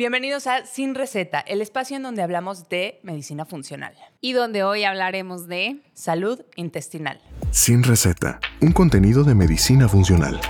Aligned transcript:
Bienvenidos 0.00 0.46
a 0.46 0.64
Sin 0.64 0.94
Receta, 0.94 1.40
el 1.40 1.60
espacio 1.60 1.94
en 1.94 2.02
donde 2.02 2.22
hablamos 2.22 2.70
de 2.70 3.00
medicina 3.02 3.44
funcional. 3.44 3.92
Y 4.22 4.32
donde 4.32 4.62
hoy 4.62 4.84
hablaremos 4.84 5.46
de 5.46 5.82
salud 5.92 6.40
intestinal. 6.56 7.20
Sin 7.50 7.82
Receta, 7.82 8.40
un 8.62 8.72
contenido 8.72 9.24
de 9.24 9.34
medicina 9.34 9.90
funcional. 9.90 10.40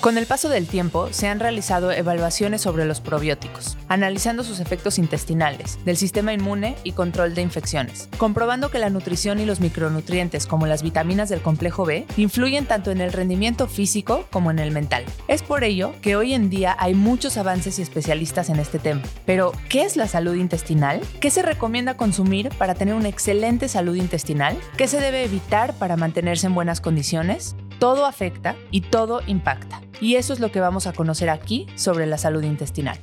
Con 0.00 0.16
el 0.16 0.26
paso 0.26 0.48
del 0.48 0.68
tiempo, 0.68 1.08
se 1.10 1.26
han 1.26 1.40
realizado 1.40 1.90
evaluaciones 1.90 2.60
sobre 2.60 2.84
los 2.84 3.00
probióticos, 3.00 3.76
analizando 3.88 4.44
sus 4.44 4.60
efectos 4.60 4.96
intestinales, 4.96 5.84
del 5.84 5.96
sistema 5.96 6.32
inmune 6.32 6.76
y 6.84 6.92
control 6.92 7.34
de 7.34 7.42
infecciones, 7.42 8.08
comprobando 8.16 8.70
que 8.70 8.78
la 8.78 8.90
nutrición 8.90 9.40
y 9.40 9.44
los 9.44 9.58
micronutrientes 9.58 10.46
como 10.46 10.68
las 10.68 10.84
vitaminas 10.84 11.28
del 11.28 11.40
complejo 11.40 11.84
B 11.84 12.06
influyen 12.16 12.64
tanto 12.64 12.92
en 12.92 13.00
el 13.00 13.12
rendimiento 13.12 13.66
físico 13.66 14.24
como 14.30 14.52
en 14.52 14.60
el 14.60 14.70
mental. 14.70 15.04
Es 15.26 15.42
por 15.42 15.64
ello 15.64 15.92
que 16.00 16.14
hoy 16.14 16.32
en 16.32 16.48
día 16.48 16.76
hay 16.78 16.94
muchos 16.94 17.36
avances 17.36 17.80
y 17.80 17.82
especialistas 17.82 18.50
en 18.50 18.60
este 18.60 18.78
tema. 18.78 19.02
Pero, 19.26 19.50
¿qué 19.68 19.82
es 19.82 19.96
la 19.96 20.06
salud 20.06 20.36
intestinal? 20.36 21.00
¿Qué 21.18 21.30
se 21.30 21.42
recomienda 21.42 21.96
consumir 21.96 22.50
para 22.50 22.76
tener 22.76 22.94
una 22.94 23.08
excelente 23.08 23.66
salud 23.66 23.96
intestinal? 23.96 24.56
¿Qué 24.76 24.86
se 24.86 25.00
debe 25.00 25.24
evitar 25.24 25.74
para 25.74 25.96
mantenerse 25.96 26.46
en 26.46 26.54
buenas 26.54 26.80
condiciones? 26.80 27.56
Todo 27.78 28.06
afecta 28.06 28.56
y 28.70 28.80
todo 28.80 29.20
impacta. 29.26 29.80
Y 30.00 30.16
eso 30.16 30.32
es 30.32 30.40
lo 30.40 30.50
que 30.50 30.60
vamos 30.60 30.86
a 30.86 30.92
conocer 30.92 31.30
aquí 31.30 31.66
sobre 31.76 32.06
la 32.06 32.18
salud 32.18 32.42
intestinal. 32.42 32.98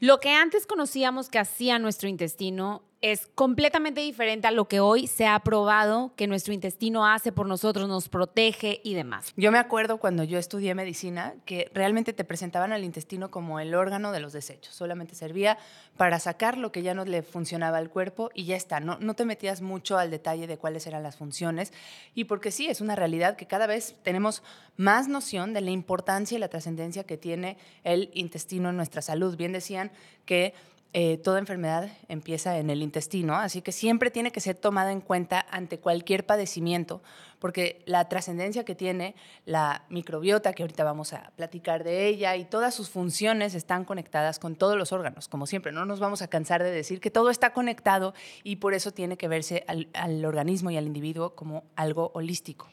Lo 0.00 0.20
que 0.20 0.30
antes 0.30 0.66
conocíamos 0.66 1.28
que 1.28 1.38
hacía 1.38 1.78
nuestro 1.78 2.08
intestino 2.08 2.82
es 3.04 3.26
completamente 3.34 4.00
diferente 4.00 4.48
a 4.48 4.50
lo 4.50 4.66
que 4.66 4.80
hoy 4.80 5.08
se 5.08 5.26
ha 5.26 5.38
probado 5.40 6.14
que 6.16 6.26
nuestro 6.26 6.54
intestino 6.54 7.06
hace 7.06 7.32
por 7.32 7.46
nosotros, 7.46 7.86
nos 7.86 8.08
protege 8.08 8.80
y 8.82 8.94
demás. 8.94 9.34
Yo 9.36 9.52
me 9.52 9.58
acuerdo 9.58 9.98
cuando 9.98 10.24
yo 10.24 10.38
estudié 10.38 10.74
medicina 10.74 11.34
que 11.44 11.70
realmente 11.74 12.14
te 12.14 12.24
presentaban 12.24 12.72
al 12.72 12.82
intestino 12.82 13.30
como 13.30 13.60
el 13.60 13.74
órgano 13.74 14.10
de 14.10 14.20
los 14.20 14.32
desechos. 14.32 14.74
Solamente 14.74 15.14
servía 15.14 15.58
para 15.98 16.18
sacar 16.18 16.56
lo 16.56 16.72
que 16.72 16.80
ya 16.80 16.94
no 16.94 17.04
le 17.04 17.22
funcionaba 17.22 17.76
al 17.76 17.90
cuerpo 17.90 18.30
y 18.32 18.46
ya 18.46 18.56
está. 18.56 18.80
No, 18.80 18.96
no 18.98 19.12
te 19.12 19.26
metías 19.26 19.60
mucho 19.60 19.98
al 19.98 20.10
detalle 20.10 20.46
de 20.46 20.56
cuáles 20.56 20.86
eran 20.86 21.02
las 21.02 21.16
funciones. 21.16 21.74
Y 22.14 22.24
porque 22.24 22.50
sí, 22.50 22.68
es 22.68 22.80
una 22.80 22.96
realidad 22.96 23.36
que 23.36 23.46
cada 23.46 23.66
vez 23.66 23.96
tenemos 24.02 24.42
más 24.78 25.08
noción 25.08 25.52
de 25.52 25.60
la 25.60 25.72
importancia 25.72 26.36
y 26.36 26.38
la 26.38 26.48
trascendencia 26.48 27.04
que 27.04 27.18
tiene 27.18 27.58
el 27.82 28.10
intestino 28.14 28.70
en 28.70 28.78
nuestra 28.78 29.02
salud. 29.02 29.36
Bien 29.36 29.52
decían 29.52 29.92
que 30.24 30.54
eh, 30.96 31.18
toda 31.18 31.40
enfermedad 31.40 31.90
empieza 32.06 32.56
en 32.58 32.70
el 32.70 32.80
intestino, 32.80 33.34
así 33.34 33.62
que 33.62 33.72
siempre 33.72 34.12
tiene 34.12 34.30
que 34.30 34.38
ser 34.38 34.54
tomada 34.54 34.92
en 34.92 35.00
cuenta 35.00 35.44
ante 35.50 35.80
cualquier 35.80 36.24
padecimiento, 36.24 37.02
porque 37.40 37.82
la 37.84 38.08
trascendencia 38.08 38.64
que 38.64 38.76
tiene 38.76 39.16
la 39.44 39.86
microbiota, 39.88 40.52
que 40.52 40.62
ahorita 40.62 40.84
vamos 40.84 41.12
a 41.12 41.32
platicar 41.34 41.82
de 41.82 42.06
ella, 42.06 42.36
y 42.36 42.44
todas 42.44 42.76
sus 42.76 42.90
funciones 42.90 43.56
están 43.56 43.84
conectadas 43.84 44.38
con 44.38 44.54
todos 44.54 44.78
los 44.78 44.92
órganos, 44.92 45.26
como 45.26 45.48
siempre, 45.48 45.72
no 45.72 45.84
nos 45.84 45.98
vamos 45.98 46.22
a 46.22 46.28
cansar 46.28 46.62
de 46.62 46.70
decir 46.70 47.00
que 47.00 47.10
todo 47.10 47.28
está 47.28 47.52
conectado 47.52 48.14
y 48.44 48.56
por 48.56 48.72
eso 48.72 48.92
tiene 48.92 49.16
que 49.16 49.26
verse 49.26 49.64
al, 49.66 50.24
organismo 50.24 50.70
y 50.70 50.76
al 50.76 50.86
individuo 50.86 51.34
como 51.34 51.64
algo 51.74 52.12
holístico. 52.14 52.68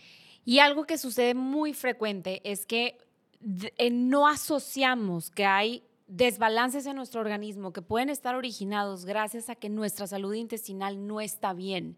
Y 0.46 0.60
algo 0.60 0.86
que 0.86 1.00
sucede 1.00 1.34
muy 1.34 1.74
frecuente 1.74 2.40
es 2.44 2.68
que 2.68 3.00
eh, 3.80 3.90
no 3.90 4.28
asociamos 4.28 5.32
que 5.32 5.46
hay 5.46 5.84
desbalances 6.12 6.86
en 6.88 6.98
nuestro 6.98 7.22
organismo 7.22 7.72
que 7.72 7.81
pueden 7.81 8.09
estar 8.09 8.36
originados 8.36 9.06
gracias 9.06 9.50
a 9.50 9.56
que 9.56 9.70
nuestra 9.70 10.08
salud 10.08 10.34
intestinal 10.34 11.08
no 11.08 11.22
está 11.22 11.53
bien. 11.53 11.98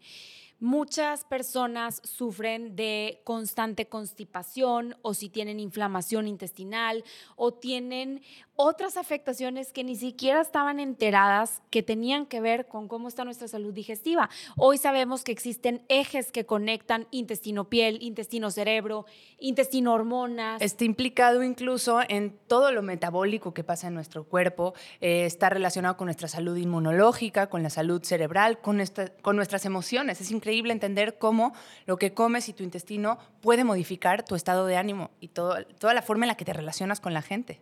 Muchas 0.59 1.25
personas 1.25 1.99
sufren 2.05 2.75
de 2.75 3.21
constante 3.23 3.87
constipación 3.87 4.95
o 5.01 5.15
si 5.15 5.29
tienen 5.29 5.59
inflamación 5.59 6.27
intestinal 6.27 7.03
o 7.35 7.55
tienen 7.55 8.21
otras 8.55 8.97
afectaciones 8.97 9.73
que 9.73 9.83
ni 9.83 9.95
siquiera 9.95 10.41
estaban 10.41 10.79
enteradas 10.79 11.61
que 11.69 11.81
tenían 11.81 12.25
que 12.25 12.39
ver 12.39 12.67
con 12.67 12.87
cómo 12.87 13.07
está 13.07 13.25
nuestra 13.25 13.47
salud 13.47 13.73
digestiva. 13.73 14.29
Hoy 14.57 14.77
sabemos 14.77 15.23
que 15.23 15.31
existen 15.31 15.83
ejes 15.89 16.31
que 16.31 16.45
conectan 16.45 17.07
intestino-piel, 17.11 17.97
intestino-cerebro, 18.01 19.05
intestino-hormonas. 19.39 20.61
Está 20.61 20.85
implicado 20.85 21.43
incluso 21.43 22.01
en 22.07 22.37
todo 22.47 22.71
lo 22.71 22.83
metabólico 22.83 23.53
que 23.53 23.63
pasa 23.63 23.87
en 23.87 23.95
nuestro 23.95 24.23
cuerpo, 24.25 24.73
eh, 25.01 25.25
está 25.25 25.49
relacionado 25.49 25.97
con 25.97 26.05
nuestra 26.05 26.27
salud 26.27 26.55
inmunológica, 26.55 27.47
con 27.47 27.63
la 27.63 27.69
salud 27.69 28.03
cerebral, 28.03 28.59
con, 28.59 28.77
nuestras 28.77 29.65
emociones. 29.65 30.21
Es 30.21 30.31
increíble 30.31 30.73
entender 30.73 31.17
cómo 31.17 31.53
lo 31.85 31.97
que 31.97 32.13
comes 32.13 32.49
y 32.49 32.53
tu 32.53 32.63
intestino 32.63 33.17
puede 33.41 33.63
modificar 33.63 34.23
tu 34.23 34.35
estado 34.35 34.67
de 34.67 34.77
ánimo 34.77 35.09
y 35.19 35.29
toda 35.29 35.93
la 35.93 36.01
forma 36.01 36.25
en 36.25 36.29
la 36.29 36.37
que 36.37 36.45
te 36.45 36.53
relacionas 36.53 36.99
con 36.99 37.13
la 37.13 37.21
gente. 37.21 37.61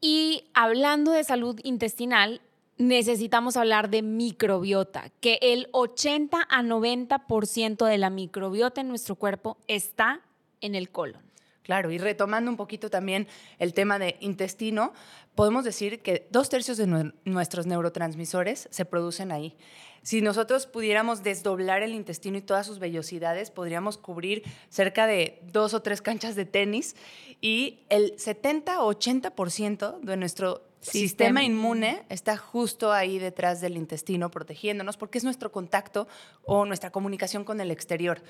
Y 0.00 0.44
hablando 0.54 1.12
de 1.12 1.24
salud 1.24 1.60
intestinal, 1.62 2.40
necesitamos 2.78 3.58
hablar 3.58 3.90
de 3.90 4.00
microbiota, 4.00 5.10
que 5.20 5.38
el 5.42 5.68
80 5.72 6.46
a 6.48 6.62
90% 6.62 7.86
de 7.86 7.98
la 7.98 8.08
microbiota 8.08 8.80
en 8.80 8.88
nuestro 8.88 9.16
cuerpo 9.16 9.58
está 9.68 10.20
en 10.62 10.74
el 10.74 10.90
colon. 10.90 11.20
Claro, 11.62 11.90
y 11.90 11.98
retomando 11.98 12.50
un 12.50 12.56
poquito 12.56 12.88
también 12.88 13.28
el 13.58 13.74
tema 13.74 13.98
de 13.98 14.16
intestino, 14.20 14.94
podemos 15.34 15.64
decir 15.64 16.00
que 16.00 16.26
dos 16.30 16.48
tercios 16.48 16.78
de 16.78 17.12
nuestros 17.24 17.66
neurotransmisores 17.66 18.68
se 18.70 18.84
producen 18.86 19.30
ahí. 19.30 19.54
Si 20.02 20.22
nosotros 20.22 20.66
pudiéramos 20.66 21.22
desdoblar 21.22 21.82
el 21.82 21.94
intestino 21.94 22.38
y 22.38 22.42
todas 22.42 22.66
sus 22.66 22.78
vellosidades, 22.78 23.50
podríamos 23.50 23.98
cubrir 23.98 24.42
cerca 24.68 25.06
de 25.06 25.40
dos 25.52 25.74
o 25.74 25.82
tres 25.82 26.00
canchas 26.00 26.34
de 26.34 26.46
tenis 26.46 26.96
y 27.40 27.80
el 27.88 28.18
70 28.18 28.82
o 28.82 28.92
80% 28.92 30.00
de 30.00 30.16
nuestro 30.16 30.62
sistema. 30.80 31.42
inmune 31.42 32.02
está 32.08 32.36
justo 32.36 32.92
ahí 32.92 33.18
detrás 33.18 33.60
del 33.60 33.76
intestino 33.76 34.30
protegiéndonos 34.30 34.96
porque 34.96 35.18
es 35.18 35.24
nuestro 35.24 35.52
contacto 35.52 36.08
o 36.44 36.64
nuestra 36.64 36.90
comunicación 36.90 37.44
con 37.44 37.60
el 37.60 37.70
exterior. 37.70 38.22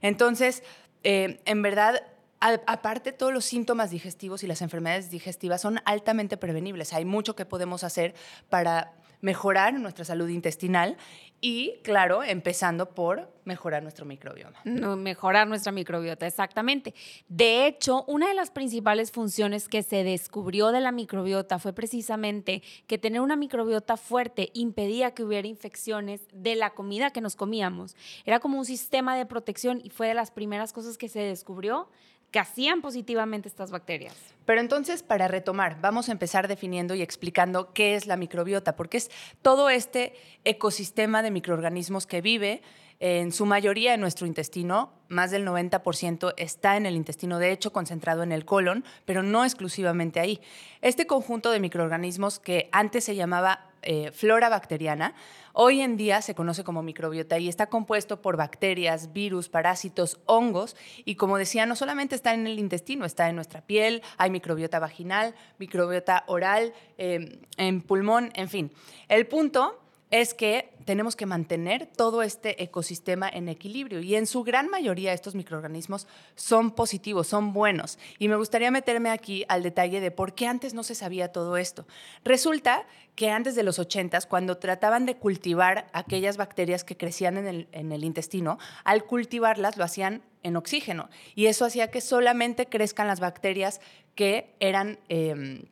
Entonces, 0.00 0.62
eh, 1.04 1.40
en 1.44 1.62
verdad, 1.62 2.02
aparte, 2.40 3.12
todos 3.12 3.32
los 3.32 3.44
síntomas 3.44 3.90
digestivos 3.90 4.42
y 4.42 4.46
las 4.46 4.62
enfermedades 4.62 5.10
digestivas 5.10 5.60
son 5.60 5.80
altamente 5.84 6.36
prevenibles. 6.36 6.92
Hay 6.92 7.04
mucho 7.04 7.36
que 7.36 7.44
podemos 7.44 7.84
hacer 7.84 8.14
para 8.48 8.94
mejorar 9.20 9.74
nuestra 9.74 10.04
salud 10.04 10.28
intestinal 10.28 10.96
y, 11.40 11.74
claro, 11.84 12.24
empezando 12.24 12.90
por 12.90 13.32
mejorar 13.44 13.82
nuestro 13.82 14.04
microbioma. 14.04 14.58
mejorar 14.64 15.46
nuestra 15.46 15.70
microbiota, 15.70 16.26
exactamente. 16.26 16.94
De 17.28 17.66
hecho, 17.66 18.04
una 18.08 18.28
de 18.28 18.34
las 18.34 18.50
principales 18.50 19.12
funciones 19.12 19.68
que 19.68 19.84
se 19.84 20.02
descubrió 20.02 20.72
de 20.72 20.80
la 20.80 20.90
microbiota 20.90 21.58
fue 21.60 21.72
precisamente 21.72 22.62
que 22.86 22.98
tener 22.98 23.20
una 23.20 23.36
microbiota 23.36 23.96
fuerte 23.96 24.50
impedía 24.52 25.12
que 25.12 25.22
hubiera 25.22 25.46
infecciones 25.46 26.22
de 26.32 26.56
la 26.56 26.70
comida 26.70 27.12
que 27.12 27.20
nos 27.20 27.36
comíamos. 27.36 27.94
Era 28.24 28.40
como 28.40 28.58
un 28.58 28.64
sistema 28.64 29.16
de 29.16 29.24
protección 29.24 29.80
y 29.82 29.90
fue 29.90 30.08
de 30.08 30.14
las 30.14 30.32
primeras 30.32 30.72
cosas 30.72 30.98
que 30.98 31.08
se 31.08 31.20
descubrió 31.20 31.88
que 32.30 32.38
hacían 32.38 32.82
positivamente 32.82 33.48
estas 33.48 33.70
bacterias. 33.70 34.14
Pero 34.44 34.60
entonces, 34.60 35.02
para 35.02 35.28
retomar, 35.28 35.80
vamos 35.80 36.08
a 36.08 36.12
empezar 36.12 36.48
definiendo 36.48 36.94
y 36.94 37.02
explicando 37.02 37.72
qué 37.72 37.94
es 37.94 38.06
la 38.06 38.16
microbiota, 38.16 38.76
porque 38.76 38.96
es 38.96 39.10
todo 39.42 39.68
este 39.70 40.14
ecosistema 40.44 41.22
de 41.22 41.30
microorganismos 41.30 42.06
que 42.06 42.20
vive 42.20 42.62
en 43.00 43.32
su 43.32 43.46
mayoría 43.46 43.94
en 43.94 44.00
nuestro 44.00 44.26
intestino, 44.26 44.92
más 45.08 45.30
del 45.30 45.46
90% 45.46 46.34
está 46.36 46.76
en 46.76 46.84
el 46.84 46.96
intestino, 46.96 47.38
de 47.38 47.52
hecho 47.52 47.72
concentrado 47.72 48.22
en 48.22 48.32
el 48.32 48.44
colon, 48.44 48.84
pero 49.04 49.22
no 49.22 49.44
exclusivamente 49.44 50.20
ahí. 50.20 50.40
Este 50.82 51.06
conjunto 51.06 51.50
de 51.50 51.60
microorganismos 51.60 52.40
que 52.40 52.68
antes 52.72 53.04
se 53.04 53.14
llamaba 53.14 53.68
eh, 53.82 54.10
flora 54.10 54.48
bacteriana, 54.48 55.14
hoy 55.52 55.80
en 55.80 55.96
día 55.96 56.20
se 56.20 56.34
conoce 56.34 56.64
como 56.64 56.82
microbiota 56.82 57.38
y 57.38 57.48
está 57.48 57.68
compuesto 57.68 58.20
por 58.20 58.36
bacterias, 58.36 59.12
virus, 59.12 59.48
parásitos, 59.48 60.20
hongos 60.26 60.76
y 61.04 61.14
como 61.14 61.38
decía, 61.38 61.64
no 61.66 61.76
solamente 61.76 62.16
está 62.16 62.34
en 62.34 62.48
el 62.48 62.58
intestino, 62.58 63.04
está 63.04 63.28
en 63.28 63.36
nuestra 63.36 63.60
piel, 63.60 64.02
hay 64.16 64.30
microbiota 64.30 64.80
vaginal, 64.80 65.36
microbiota 65.58 66.24
oral, 66.26 66.72
eh, 66.98 67.40
en 67.56 67.80
pulmón, 67.80 68.30
en 68.34 68.48
fin. 68.48 68.72
El 69.08 69.28
punto 69.28 69.78
es 70.10 70.32
que 70.32 70.72
tenemos 70.84 71.16
que 71.16 71.26
mantener 71.26 71.86
todo 71.86 72.22
este 72.22 72.62
ecosistema 72.62 73.28
en 73.28 73.48
equilibrio 73.48 74.00
y 74.00 74.14
en 74.14 74.26
su 74.26 74.42
gran 74.42 74.68
mayoría 74.68 75.12
estos 75.12 75.34
microorganismos 75.34 76.06
son 76.34 76.70
positivos, 76.70 77.26
son 77.26 77.52
buenos. 77.52 77.98
Y 78.18 78.28
me 78.28 78.36
gustaría 78.36 78.70
meterme 78.70 79.10
aquí 79.10 79.44
al 79.48 79.62
detalle 79.62 80.00
de 80.00 80.10
por 80.10 80.34
qué 80.34 80.46
antes 80.46 80.72
no 80.72 80.82
se 80.82 80.94
sabía 80.94 81.30
todo 81.30 81.58
esto. 81.58 81.86
Resulta 82.24 82.86
que 83.14 83.30
antes 83.30 83.54
de 83.54 83.64
los 83.64 83.78
80, 83.78 84.20
cuando 84.28 84.56
trataban 84.56 85.04
de 85.04 85.16
cultivar 85.16 85.88
aquellas 85.92 86.36
bacterias 86.36 86.84
que 86.84 86.96
crecían 86.96 87.36
en 87.36 87.92
el, 87.92 88.04
intestino, 88.04 88.58
al 88.84 89.04
cultivarlas 89.04 89.76
lo 89.76 89.84
hacían 89.84 90.22
en 90.42 90.56
oxígeno 90.56 91.10
y 91.34 91.46
eso 91.46 91.64
hacía 91.64 91.90
que 91.90 92.00
solamente 92.00 92.66
crezcan 92.66 93.08
las 93.08 93.20
bacterias 93.20 93.80
que 94.14 94.54
eran... 94.60 94.98
Em, 95.08 95.64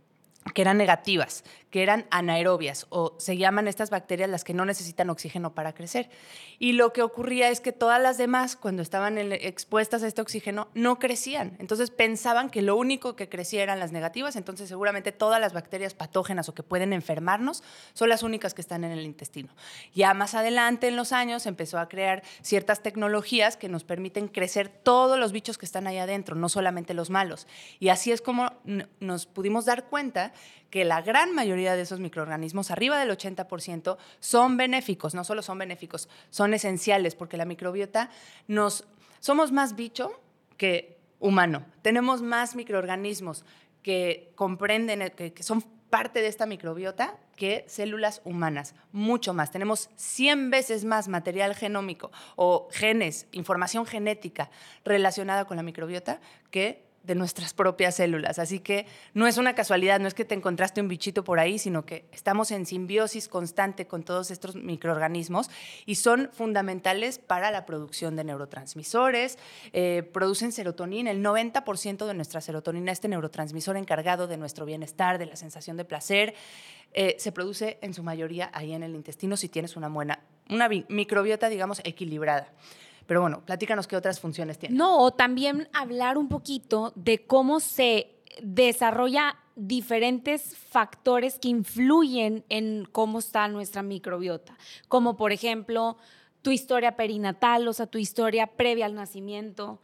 que 0.55 0.62
eran 0.62 0.79
negativas, 0.79 1.43
que 1.70 1.82
eran 1.82 2.06
anaerobias 2.10 2.86
o 2.90 3.14
se 3.18 3.36
llaman 3.36 3.68
estas 3.68 3.90
bacterias 3.90 4.30
las 4.30 4.44
que 4.44 4.54
no 4.54 4.64
necesitan 4.64 5.10
oxígeno 5.10 5.54
para 5.54 5.74
crecer. 5.74 6.08
Y 6.58 6.72
lo 6.72 6.92
que 6.92 7.02
ocurría 7.02 7.50
es 7.50 7.60
que 7.60 7.72
todas 7.72 8.00
las 8.00 8.18
demás, 8.18 8.56
cuando 8.56 8.82
estaban 8.82 9.18
expuestas 9.18 10.02
a 10.02 10.06
este 10.06 10.22
oxígeno, 10.22 10.68
no 10.74 10.98
crecían. 10.98 11.56
Entonces 11.58 11.90
pensaban 11.90 12.50
que 12.50 12.62
lo 12.62 12.76
único 12.76 13.16
que 13.16 13.28
crecía 13.28 13.62
eran 13.62 13.80
las 13.80 13.92
negativas, 13.92 14.36
entonces 14.36 14.68
seguramente 14.68 15.12
todas 15.12 15.40
las 15.40 15.52
bacterias 15.52 15.94
patógenas 15.94 16.48
o 16.48 16.54
que 16.54 16.62
pueden 16.62 16.92
enfermarnos 16.92 17.62
son 17.94 18.08
las 18.08 18.22
únicas 18.22 18.54
que 18.54 18.60
están 18.60 18.84
en 18.84 18.92
el 18.92 19.04
intestino. 19.04 19.54
Ya 19.94 20.14
más 20.14 20.34
adelante 20.34 20.88
en 20.88 20.96
los 20.96 21.12
años 21.12 21.46
empezó 21.46 21.78
a 21.78 21.88
crear 21.88 22.22
ciertas 22.42 22.82
tecnologías 22.82 23.56
que 23.56 23.68
nos 23.68 23.84
permiten 23.84 24.28
crecer 24.28 24.68
todos 24.68 25.18
los 25.18 25.32
bichos 25.32 25.58
que 25.58 25.66
están 25.66 25.86
ahí 25.86 25.98
adentro, 25.98 26.36
no 26.36 26.48
solamente 26.48 26.94
los 26.94 27.10
malos. 27.10 27.46
Y 27.80 27.88
así 27.88 28.12
es 28.12 28.22
como 28.22 28.52
nos 29.00 29.26
pudimos 29.26 29.64
dar 29.64 29.88
cuenta 29.88 30.32
que 30.70 30.84
la 30.84 31.02
gran 31.02 31.34
mayoría 31.34 31.76
de 31.76 31.82
esos 31.82 32.00
microorganismos, 32.00 32.70
arriba 32.70 32.98
del 32.98 33.10
80%, 33.10 33.96
son 34.20 34.56
benéficos, 34.56 35.14
no 35.14 35.24
solo 35.24 35.42
son 35.42 35.58
benéficos, 35.58 36.08
son 36.30 36.54
esenciales, 36.54 37.14
porque 37.14 37.36
la 37.36 37.44
microbiota 37.44 38.10
nos... 38.46 38.86
Somos 39.20 39.50
más 39.50 39.74
bicho 39.74 40.12
que 40.56 40.98
humano, 41.18 41.64
tenemos 41.82 42.22
más 42.22 42.54
microorganismos 42.54 43.44
que 43.82 44.32
comprenden, 44.34 45.10
que, 45.10 45.32
son 45.42 45.62
parte 45.90 46.20
de 46.20 46.28
esta 46.28 46.46
microbiota 46.46 47.16
que 47.36 47.64
células 47.68 48.20
humanas, 48.24 48.74
mucho 48.92 49.32
más. 49.32 49.50
Tenemos 49.50 49.90
100 49.96 50.50
veces 50.50 50.84
más 50.84 51.08
material 51.08 51.54
genómico 51.54 52.10
o 52.34 52.68
genes, 52.72 53.26
información 53.32 53.86
genética 53.86 54.50
relacionada 54.84 55.44
con 55.44 55.56
la 55.56 55.62
microbiota 55.62 56.20
que 56.50 56.86
de 57.06 57.14
nuestras 57.14 57.55
propias 57.55 57.97
células. 57.97 58.38
Así 58.38 58.61
que 58.61 58.87
no 59.14 59.26
es 59.26 59.38
una 59.38 59.55
casualidad, 59.55 60.00
no 60.00 60.08
es 60.08 60.14
que 60.14 60.25
te 60.25 60.35
encontraste 60.35 60.81
un 60.81 60.88
bichito 60.88 61.25
por 61.25 61.38
ahí, 61.38 61.58
sino 61.58 61.87
que 61.87 62.06
estamos 62.12 62.50
en 62.50 62.67
simbiosis 62.67 63.29
constante 63.29 63.87
con 63.87 64.03
todos 64.03 64.31
estos 64.31 64.56
microorganismos 64.56 65.49
y 65.87 65.97
son 65.97 66.31
fundamentales 66.32 67.19
para 67.19 67.50
la 67.50 67.64
producción 67.64 68.17
de 68.17 68.25
neurotransmisores. 68.25 69.38
Eh, 69.73 70.03
producen 70.12 70.53
serotonina, 70.53 71.11
el 71.11 71.23
90% 71.23 72.06
de 72.06 72.14
nuestra 72.14 72.41
serotonina, 72.41 72.93
este 72.93 73.09
neurotransmisor 73.09 73.76
encargado 73.76 74.26
de 74.26 74.37
nuestro 74.37 74.67
bienestar, 74.67 75.19
de 75.19 75.26
la 75.26 75.37
sensación 75.37 75.76
de 75.76 75.85
placer, 75.85 76.35
eh, 76.93 77.17
se 77.19 77.31
produce 77.31 77.79
en 77.82 77.94
su 77.94 78.02
mayoría 78.02 78.50
ahí 78.52 78.73
en 78.73 78.82
el 78.82 78.94
intestino 78.94 79.37
si 79.37 79.49
tienes 79.49 79.76
una 79.76 79.88
buena, 79.88 80.20
una 80.49 80.69
microbiota, 80.69 81.49
digamos, 81.49 81.81
equilibrada. 81.85 82.49
Pero 83.06 83.20
bueno, 83.20 83.43
platícanos 83.44 83.87
qué 83.87 83.97
otras 83.97 84.20
funciones 84.20 84.58
tiene. 84.58 84.76
No, 84.76 84.99
o 84.99 85.12
también 85.12 85.69
hablar 85.73 86.19
un 86.19 86.29
poquito 86.29 86.93
de 86.97 87.26
cómo 87.26 87.61
se 87.61 88.17
desarrolla 88.43 89.37
diferentes 89.55 90.56
factores 90.56 91.38
que 91.38 91.49
influyen 91.49 92.44
en 92.49 92.87
cómo 92.93 93.19
está 93.19 93.49
nuestra 93.49 93.82
microbiota, 93.82 94.56
como 94.88 95.17
por 95.17 95.32
ejemplo 95.32 95.97
tu 96.43 96.50
historia 96.50 96.94
perinatal, 96.94 97.67
o 97.67 97.73
sea, 97.73 97.87
tu 97.87 97.99
historia 97.99 98.47
previa 98.47 98.87
al 98.87 98.94
nacimiento, 98.94 99.81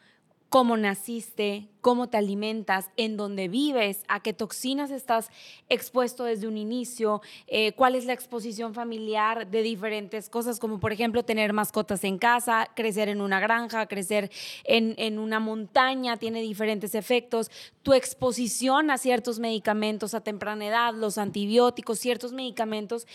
cómo 0.53 0.77
naciste, 0.77 1.71
cómo 1.81 2.11
te 2.11 2.19
alimentas, 2.19 2.91
en 2.99 3.17
dónde 3.17 3.49
vives, 3.49 4.05
a 4.07 4.21
qué 4.21 4.35
toxinas 4.35 4.91
estás 4.91 5.31
expuesto 5.71 6.25
desde 6.25 6.47
un 6.47 6.59
inicio, 6.59 7.23
eh, 7.47 7.73
cuál 7.73 7.95
es 7.95 8.05
la 8.05 8.13
exposición 8.13 8.75
familiar 8.75 9.51
de 9.51 9.63
diferentes 9.63 10.29
cosas, 10.29 10.61
como 10.61 10.79
por 10.79 10.93
ejemplo 10.93 11.25
tener 11.25 11.55
mascotas 11.55 12.05
en 12.05 12.19
casa, 12.19 12.69
crecer 12.77 13.09
en 13.09 13.23
una 13.23 13.41
granja, 13.41 13.87
crecer 13.87 14.31
en, 14.65 14.95
en 14.99 15.19
una 15.19 15.41
montaña, 15.41 16.19
tiene 16.19 16.43
diferentes 16.43 16.95
efectos, 16.95 17.51
tu 17.83 17.95
exposición 17.95 18.91
a 18.91 18.99
ciertos 18.99 19.39
medicamentos 19.39 20.13
a 20.13 20.21
temprana 20.21 20.67
edad, 20.67 20.95
los 20.95 21.17
antibióticos, 21.17 21.99
ciertos 21.99 22.35
medicamentos 22.35 23.07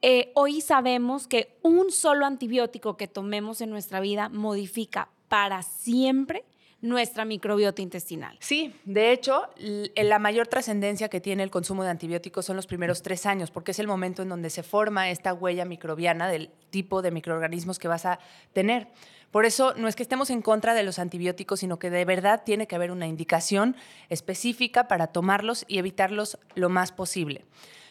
eh, 0.00 0.32
hoy 0.34 0.62
sabemos 0.62 1.26
que 1.26 1.58
un 1.60 1.92
solo 1.92 2.24
antibiótico 2.24 2.96
que 2.96 3.06
tomemos 3.06 3.60
en 3.60 3.68
nuestra 3.68 4.00
vida 4.00 4.30
modifica 4.30 5.10
para 5.28 5.62
siempre 5.62 6.46
nuestra 6.82 7.24
microbiota 7.24 7.82
intestinal. 7.82 8.36
Sí, 8.40 8.74
de 8.84 9.12
hecho, 9.12 9.48
la 9.96 10.18
mayor 10.18 10.46
trascendencia 10.46 11.08
que 11.08 11.20
tiene 11.20 11.42
el 11.42 11.50
consumo 11.50 11.84
de 11.84 11.90
antibióticos 11.90 12.46
son 12.46 12.56
los 12.56 12.66
primeros 12.66 13.02
tres 13.02 13.26
años, 13.26 13.50
porque 13.50 13.72
es 13.72 13.78
el 13.78 13.86
momento 13.86 14.22
en 14.22 14.28
donde 14.28 14.50
se 14.50 14.62
forma 14.62 15.10
esta 15.10 15.34
huella 15.34 15.64
microbiana 15.64 16.28
del 16.28 16.50
tipo 16.70 17.02
de 17.02 17.10
microorganismos 17.10 17.78
que 17.78 17.88
vas 17.88 18.06
a 18.06 18.18
tener. 18.52 18.88
Por 19.30 19.44
eso 19.44 19.74
no 19.76 19.86
es 19.86 19.94
que 19.94 20.02
estemos 20.02 20.30
en 20.30 20.42
contra 20.42 20.74
de 20.74 20.82
los 20.82 20.98
antibióticos, 20.98 21.60
sino 21.60 21.78
que 21.78 21.90
de 21.90 22.04
verdad 22.04 22.42
tiene 22.44 22.66
que 22.66 22.74
haber 22.74 22.90
una 22.90 23.06
indicación 23.06 23.76
específica 24.08 24.88
para 24.88 25.08
tomarlos 25.08 25.64
y 25.68 25.78
evitarlos 25.78 26.38
lo 26.54 26.68
más 26.68 26.90
posible. 26.90 27.44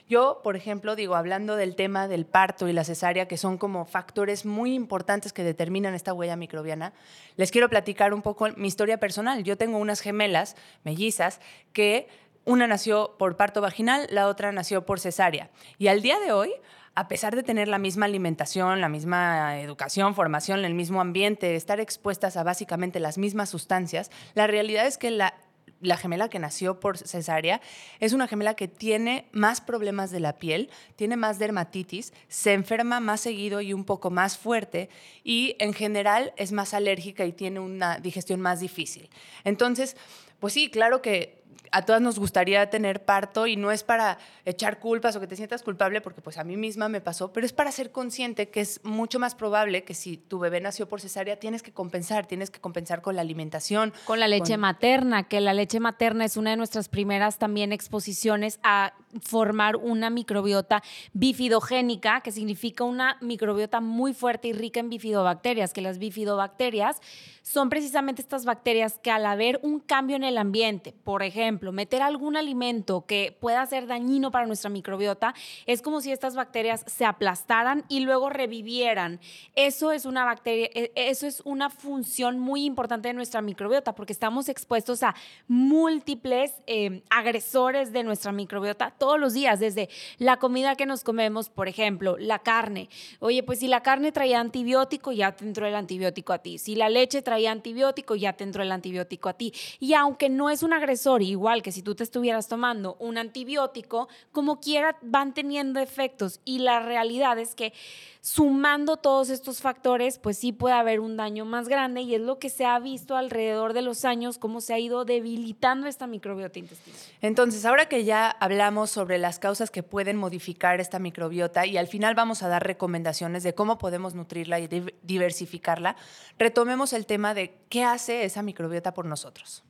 Yo, 0.09 0.41
por 0.43 0.55
ejemplo, 0.55 0.95
digo, 0.95 1.15
hablando 1.15 1.55
del 1.55 1.75
tema 1.75 2.07
del 2.07 2.25
parto 2.25 2.67
y 2.67 2.73
la 2.73 2.83
cesárea, 2.83 3.27
que 3.27 3.37
son 3.37 3.59
como 3.59 3.85
factores 3.85 4.43
muy 4.43 4.73
importantes 4.73 5.33
que 5.33 5.43
determinan 5.43 5.93
esta 5.93 6.13
huella 6.13 6.35
microbiana, 6.35 6.93
les 7.35 7.51
quiero 7.51 7.69
platicar 7.69 8.15
un 8.15 8.23
poco 8.23 8.47
mi 8.57 8.67
historia 8.67 8.99
personal. 8.99 9.43
Yo 9.43 9.55
tengo 9.55 9.77
unas 9.77 10.01
gemelas 10.01 10.55
mellizas 10.83 11.39
que 11.73 12.07
una 12.43 12.65
nació 12.65 13.17
por 13.19 13.37
parto 13.37 13.61
vaginal, 13.61 14.07
la 14.09 14.27
otra 14.27 14.51
nació 14.51 14.83
por 14.83 14.99
cesárea. 14.99 15.51
Y 15.77 15.89
al 15.89 16.01
día 16.01 16.19
de 16.19 16.31
hoy, 16.31 16.53
a 16.95 17.07
pesar 17.07 17.35
de 17.35 17.43
tener 17.43 17.67
la 17.67 17.77
misma 17.77 18.07
alimentación, 18.07 18.81
la 18.81 18.89
misma 18.89 19.59
educación, 19.59 20.15
formación, 20.15 20.65
el 20.65 20.73
mismo 20.73 21.01
ambiente, 21.01 21.55
estar 21.55 21.79
expuestas 21.79 22.35
a 22.35 22.41
básicamente 22.41 22.99
las 22.99 23.19
mismas 23.19 23.49
sustancias, 23.49 24.09
la 24.33 24.47
realidad 24.47 24.87
es 24.87 24.97
que 24.97 25.11
la 25.11 25.35
la 25.81 25.97
gemela 25.97 26.29
que 26.29 26.39
nació 26.39 26.79
por 26.79 26.97
cesárea 26.97 27.61
es 27.99 28.13
una 28.13 28.27
gemela 28.27 28.55
que 28.55 28.67
tiene 28.67 29.27
más 29.31 29.61
problemas 29.61 30.11
de 30.11 30.19
la 30.19 30.37
piel, 30.37 30.69
tiene 30.95 31.15
más 31.15 31.39
dermatitis, 31.39 32.13
se 32.27 32.53
enferma 32.53 32.99
más 32.99 33.21
seguido 33.21 33.61
y 33.61 33.73
un 33.73 33.85
poco 33.85 34.09
más 34.09 34.37
fuerte 34.37 34.89
y 35.23 35.55
en 35.59 35.73
general 35.73 36.33
es 36.37 36.51
más 36.51 36.73
alérgica 36.73 37.25
y 37.25 37.31
tiene 37.31 37.59
una 37.59 37.99
digestión 37.99 38.41
más 38.41 38.59
difícil. 38.59 39.09
Entonces, 39.43 39.95
pues 40.39 40.53
sí, 40.53 40.69
claro 40.69 41.01
que 41.01 41.38
a 41.71 41.83
todas 41.83 42.01
nos 42.01 42.19
gustaría 42.19 42.69
tener 42.69 43.03
parto 43.03 43.47
y 43.47 43.55
no 43.55 43.71
es 43.71 43.83
para 43.83 44.17
echar 44.45 44.79
culpas 44.79 45.15
o 45.15 45.19
que 45.19 45.27
te 45.27 45.35
sientas 45.35 45.63
culpable, 45.63 46.01
porque 46.01 46.21
pues 46.21 46.37
a 46.37 46.43
mí 46.43 46.57
misma 46.57 46.89
me 46.89 47.01
pasó, 47.01 47.31
pero 47.33 47.45
es 47.45 47.53
para 47.53 47.71
ser 47.71 47.91
consciente 47.91 48.49
que 48.49 48.61
es 48.61 48.81
mucho 48.83 49.19
más 49.19 49.35
probable 49.35 49.83
que 49.83 49.93
si 49.93 50.17
tu 50.17 50.39
bebé 50.39 50.61
nació 50.61 50.87
por 50.87 51.01
cesárea, 51.01 51.39
tienes 51.39 51.63
que 51.63 51.71
compensar, 51.71 52.25
tienes 52.25 52.49
que 52.49 52.59
compensar 52.59 53.01
con 53.01 53.15
la 53.15 53.21
alimentación. 53.21 53.93
Con 54.05 54.19
la 54.19 54.27
leche 54.27 54.57
materna, 54.57 55.27
que 55.27 55.41
la 55.41 55.53
leche 55.53 55.79
materna 55.79 56.25
es 56.25 56.37
una 56.37 56.51
de 56.51 56.57
nuestras 56.57 56.89
primeras 56.89 57.37
también 57.37 57.71
exposiciones 57.71 58.59
a 58.63 58.93
formar 59.21 59.75
una 59.75 60.09
microbiota 60.09 60.83
bifidogénica, 61.13 62.21
que 62.21 62.31
significa 62.31 62.83
una 62.83 63.17
microbiota 63.21 63.81
muy 63.81 64.13
fuerte 64.13 64.49
y 64.49 64.53
rica 64.53 64.79
en 64.79 64.89
bifidobacterias, 64.89 65.73
que 65.73 65.81
las 65.81 65.97
bifidobacterias 65.97 67.01
son 67.41 67.69
precisamente 67.69 68.21
estas 68.21 68.45
bacterias 68.45 68.99
que 68.99 69.09
al 69.09 69.25
haber 69.25 69.59
un 69.63 69.79
cambio 69.79 70.15
en 70.15 70.23
el 70.23 70.37
ambiente, 70.37 70.93
por 71.03 71.23
ejemplo, 71.23 71.71
meter 71.71 72.01
algún 72.01 72.37
alimento 72.37 73.05
que 73.07 73.35
pueda 73.39 73.65
ser 73.65 73.87
dañino 73.87 74.29
para 74.29 74.45
nuestra 74.45 74.69
microbiota, 74.69 75.33
es 75.65 75.81
como 75.81 76.01
si 76.01 76.11
estas 76.11 76.35
bacterias 76.35 76.83
se 76.85 77.05
aplastaran 77.05 77.85
y 77.89 78.01
luego 78.01 78.29
revivieran. 78.29 79.19
Eso 79.55 79.91
es 79.91 80.05
una 80.05 80.25
bacteria, 80.25 80.69
e, 80.73 80.91
eso 80.95 81.25
es 81.25 81.41
una 81.43 81.71
función 81.71 82.39
muy 82.39 82.65
importante 82.65 83.07
de 83.07 83.13
nuestra 83.15 83.41
microbiota 83.41 83.95
porque 83.95 84.13
estamos 84.13 84.47
expuestos 84.47 85.01
a 85.01 85.15
múltiples 85.47 86.53
eh, 86.67 87.01
agresores 87.09 87.91
de 87.91 88.03
nuestra 88.03 88.31
microbiota 88.31 88.91
todos 88.99 89.19
los 89.19 89.33
días, 89.33 89.59
desde 89.59 89.89
la 90.17 90.37
comida 90.37 90.75
que 90.75 90.85
nos 90.85 91.03
comemos, 91.03 91.49
por 91.49 91.67
ejemplo, 91.67 92.17
la 92.19 92.39
carne. 92.39 92.89
Oye, 93.19 93.41
pues 93.41 93.59
si 93.59 93.67
la 93.67 93.81
carne 93.81 94.11
traía 94.11 94.39
antibiótico, 94.39 95.11
ya 95.11 95.31
te 95.31 95.45
entró 95.45 95.65
el 95.65 95.75
antibiótico 95.75 96.33
a 96.33 96.39
ti. 96.39 96.59
Si 96.59 96.75
la 96.75 96.89
leche 96.89 97.21
traía 97.21 97.51
antibiótico, 97.51 98.15
ya 98.15 98.33
te 98.33 98.43
entró 98.43 98.61
el 98.61 98.71
antibiótico 98.71 99.29
a 99.29 99.33
ti. 99.33 99.53
Y 99.79 99.93
aunque 99.93 100.29
no 100.29 100.49
es 100.49 100.61
un 100.61 100.73
agresor, 100.73 101.23
igual 101.23 101.63
que 101.63 101.71
si 101.71 101.81
tú 101.81 101.95
te 101.95 102.03
estuvieras 102.03 102.47
tomando 102.47 102.95
un 102.99 103.17
antibiótico, 103.17 104.09
como 104.31 104.59
quiera 104.59 104.97
van 105.01 105.33
teniendo 105.33 105.79
efectos. 105.79 106.41
Y 106.45 106.59
la 106.59 106.79
realidad 106.79 107.39
es 107.39 107.55
que 107.55 107.73
sumando 108.21 108.97
todos 108.97 109.29
estos 109.29 109.61
factores, 109.61 110.19
pues 110.19 110.37
sí 110.37 110.51
puede 110.51 110.75
haber 110.75 110.99
un 110.99 111.15
daño 111.15 111.45
más 111.45 111.69
grande 111.69 112.01
y 112.01 112.15
es 112.15 112.21
lo 112.21 112.37
que 112.37 112.49
se 112.49 112.65
ha 112.65 112.77
visto 112.79 113.15
alrededor 113.15 113.73
de 113.73 113.81
los 113.81 114.03
años, 114.03 114.37
cómo 114.37 114.59
se 114.61 114.73
ha 114.73 114.79
ido 114.79 115.05
debilitando 115.05 115.87
esta 115.87 116.05
microbiota 116.05 116.59
intestinal. 116.59 116.99
Entonces, 117.21 117.65
ahora 117.65 117.87
que 117.87 118.03
ya 118.03 118.29
hablamos 118.29 118.88
sobre 118.89 119.17
las 119.17 119.39
causas 119.39 119.71
que 119.71 119.83
pueden 119.83 120.17
modificar 120.17 120.79
esta 120.79 120.99
microbiota 120.99 121.65
y 121.65 121.77
al 121.77 121.87
final 121.87 122.15
vamos 122.15 122.43
a 122.43 122.47
dar 122.47 122.65
recomendaciones 122.65 123.43
de 123.43 123.55
cómo 123.55 123.77
podemos 123.77 124.15
nutrirla 124.15 124.59
y 124.59 124.67
diversificarla, 125.03 125.95
retomemos 126.37 126.93
el 126.93 127.05
tema 127.05 127.33
de 127.33 127.55
qué 127.69 127.83
hace 127.83 128.25
esa 128.25 128.41
microbiota 128.41 128.93
por 128.93 129.05
nosotros 129.05 129.63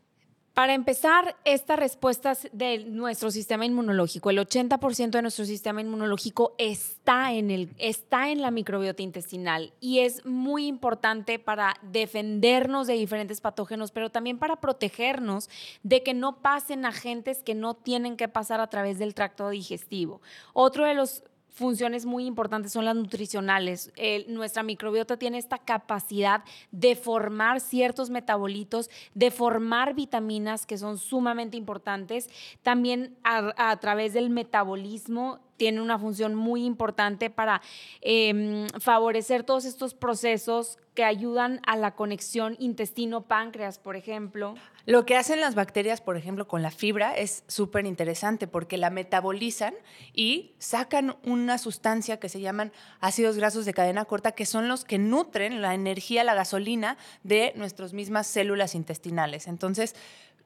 Para 0.60 0.74
empezar, 0.74 1.38
estas 1.46 1.80
respuestas 1.80 2.50
de 2.52 2.80
nuestro 2.80 3.32
sistema 3.32 3.66
inmunológico, 3.66 4.30
el 4.30 4.40
80% 4.40 5.12
de 5.12 5.22
nuestro 5.22 5.46
sistema 5.46 5.80
inmunológico 5.80 6.54
está 6.58 7.32
en, 7.32 7.50
el, 7.50 7.70
está 7.78 8.30
en 8.30 8.42
la 8.42 8.52
microbiota 8.52 9.02
intestinal 9.02 9.72
y 9.80 10.00
es 10.00 10.26
muy 10.26 10.68
importante 10.68 11.40
para 11.40 11.76
defendernos 11.82 12.88
de 12.88 12.96
diferentes 12.96 13.40
patógenos, 13.40 13.92
pero 13.92 14.10
también 14.10 14.38
para 14.38 14.58
protegernos 14.58 15.50
de 15.84 16.04
que 16.04 16.14
no 16.14 16.42
pasen 16.42 16.86
agentes 16.86 17.42
que 17.42 17.56
no 17.56 17.74
tienen 17.74 18.18
que 18.18 18.28
pasar 18.28 18.60
a 18.60 18.68
través 18.68 19.00
del 19.00 19.14
tracto 19.14 19.48
digestivo. 19.52 20.22
Otro 20.52 20.84
de 20.84 20.94
los 20.94 21.24
funciones 21.60 22.06
muy 22.06 22.26
importantes 22.26 22.72
son 22.72 22.86
las 22.86 22.96
nutricionales. 22.96 23.92
nuestra 24.28 24.64
microbiota 24.64 25.18
tiene 25.18 25.38
esta 25.38 25.58
capacidad 25.58 26.44
de 26.72 26.96
formar 26.96 27.60
ciertos 27.60 28.10
metabolitos, 28.10 28.90
de 29.14 29.30
formar 29.30 29.94
vitaminas 29.94 30.66
que 30.66 30.78
son 30.78 30.98
sumamente 30.98 31.58
importantes. 31.58 32.30
También 32.64 33.18
a 33.24 33.78
través 33.80 34.14
del 34.14 34.30
metabolismo 34.30 35.40
tiene 35.60 35.82
una 35.82 36.00
función 36.00 36.34
muy 36.34 36.66
importante 36.66 37.30
para 37.30 37.62
em, 38.02 38.68
favorecer 38.80 39.44
todos 39.44 39.66
estos 39.66 39.94
procesos 39.94 40.80
que 40.96 41.04
ayudan 41.04 41.60
a 41.68 41.76
la 41.76 41.96
conexión 41.96 42.56
intestino-páncreas, 42.60 43.78
por 43.78 43.96
ejemplo. 43.96 44.56
Lo 44.90 45.06
que 45.06 45.16
hacen 45.16 45.40
las 45.40 45.54
bacterias, 45.54 46.02
por 46.02 46.18
ejemplo, 46.18 46.48
con 46.48 46.64
la 46.64 46.72
fibra 46.72 47.16
es 47.16 47.44
súper 47.46 47.86
interesante 47.86 48.48
porque 48.48 48.76
la 48.76 48.90
metabolizan 48.90 49.76
y 50.16 50.56
sacan 50.58 51.16
una 51.24 51.60
sustancia 51.60 52.20
que 52.20 52.28
se 52.28 52.42
llaman 52.42 52.72
ácidos 53.00 53.38
grasos 53.38 53.66
de 53.66 53.76
cadena 53.76 54.06
corta, 54.06 54.32
que 54.32 54.48
son 54.48 54.68
los 54.68 54.86
que 54.86 54.98
nutren 54.98 55.62
la 55.62 55.76
energía, 55.76 56.24
la 56.24 56.34
gasolina 56.34 56.98
de 57.22 57.54
nuestras 57.56 57.94
mismas 57.94 58.26
células 58.26 58.74
intestinales. 58.74 59.46
Entonces, 59.46 59.94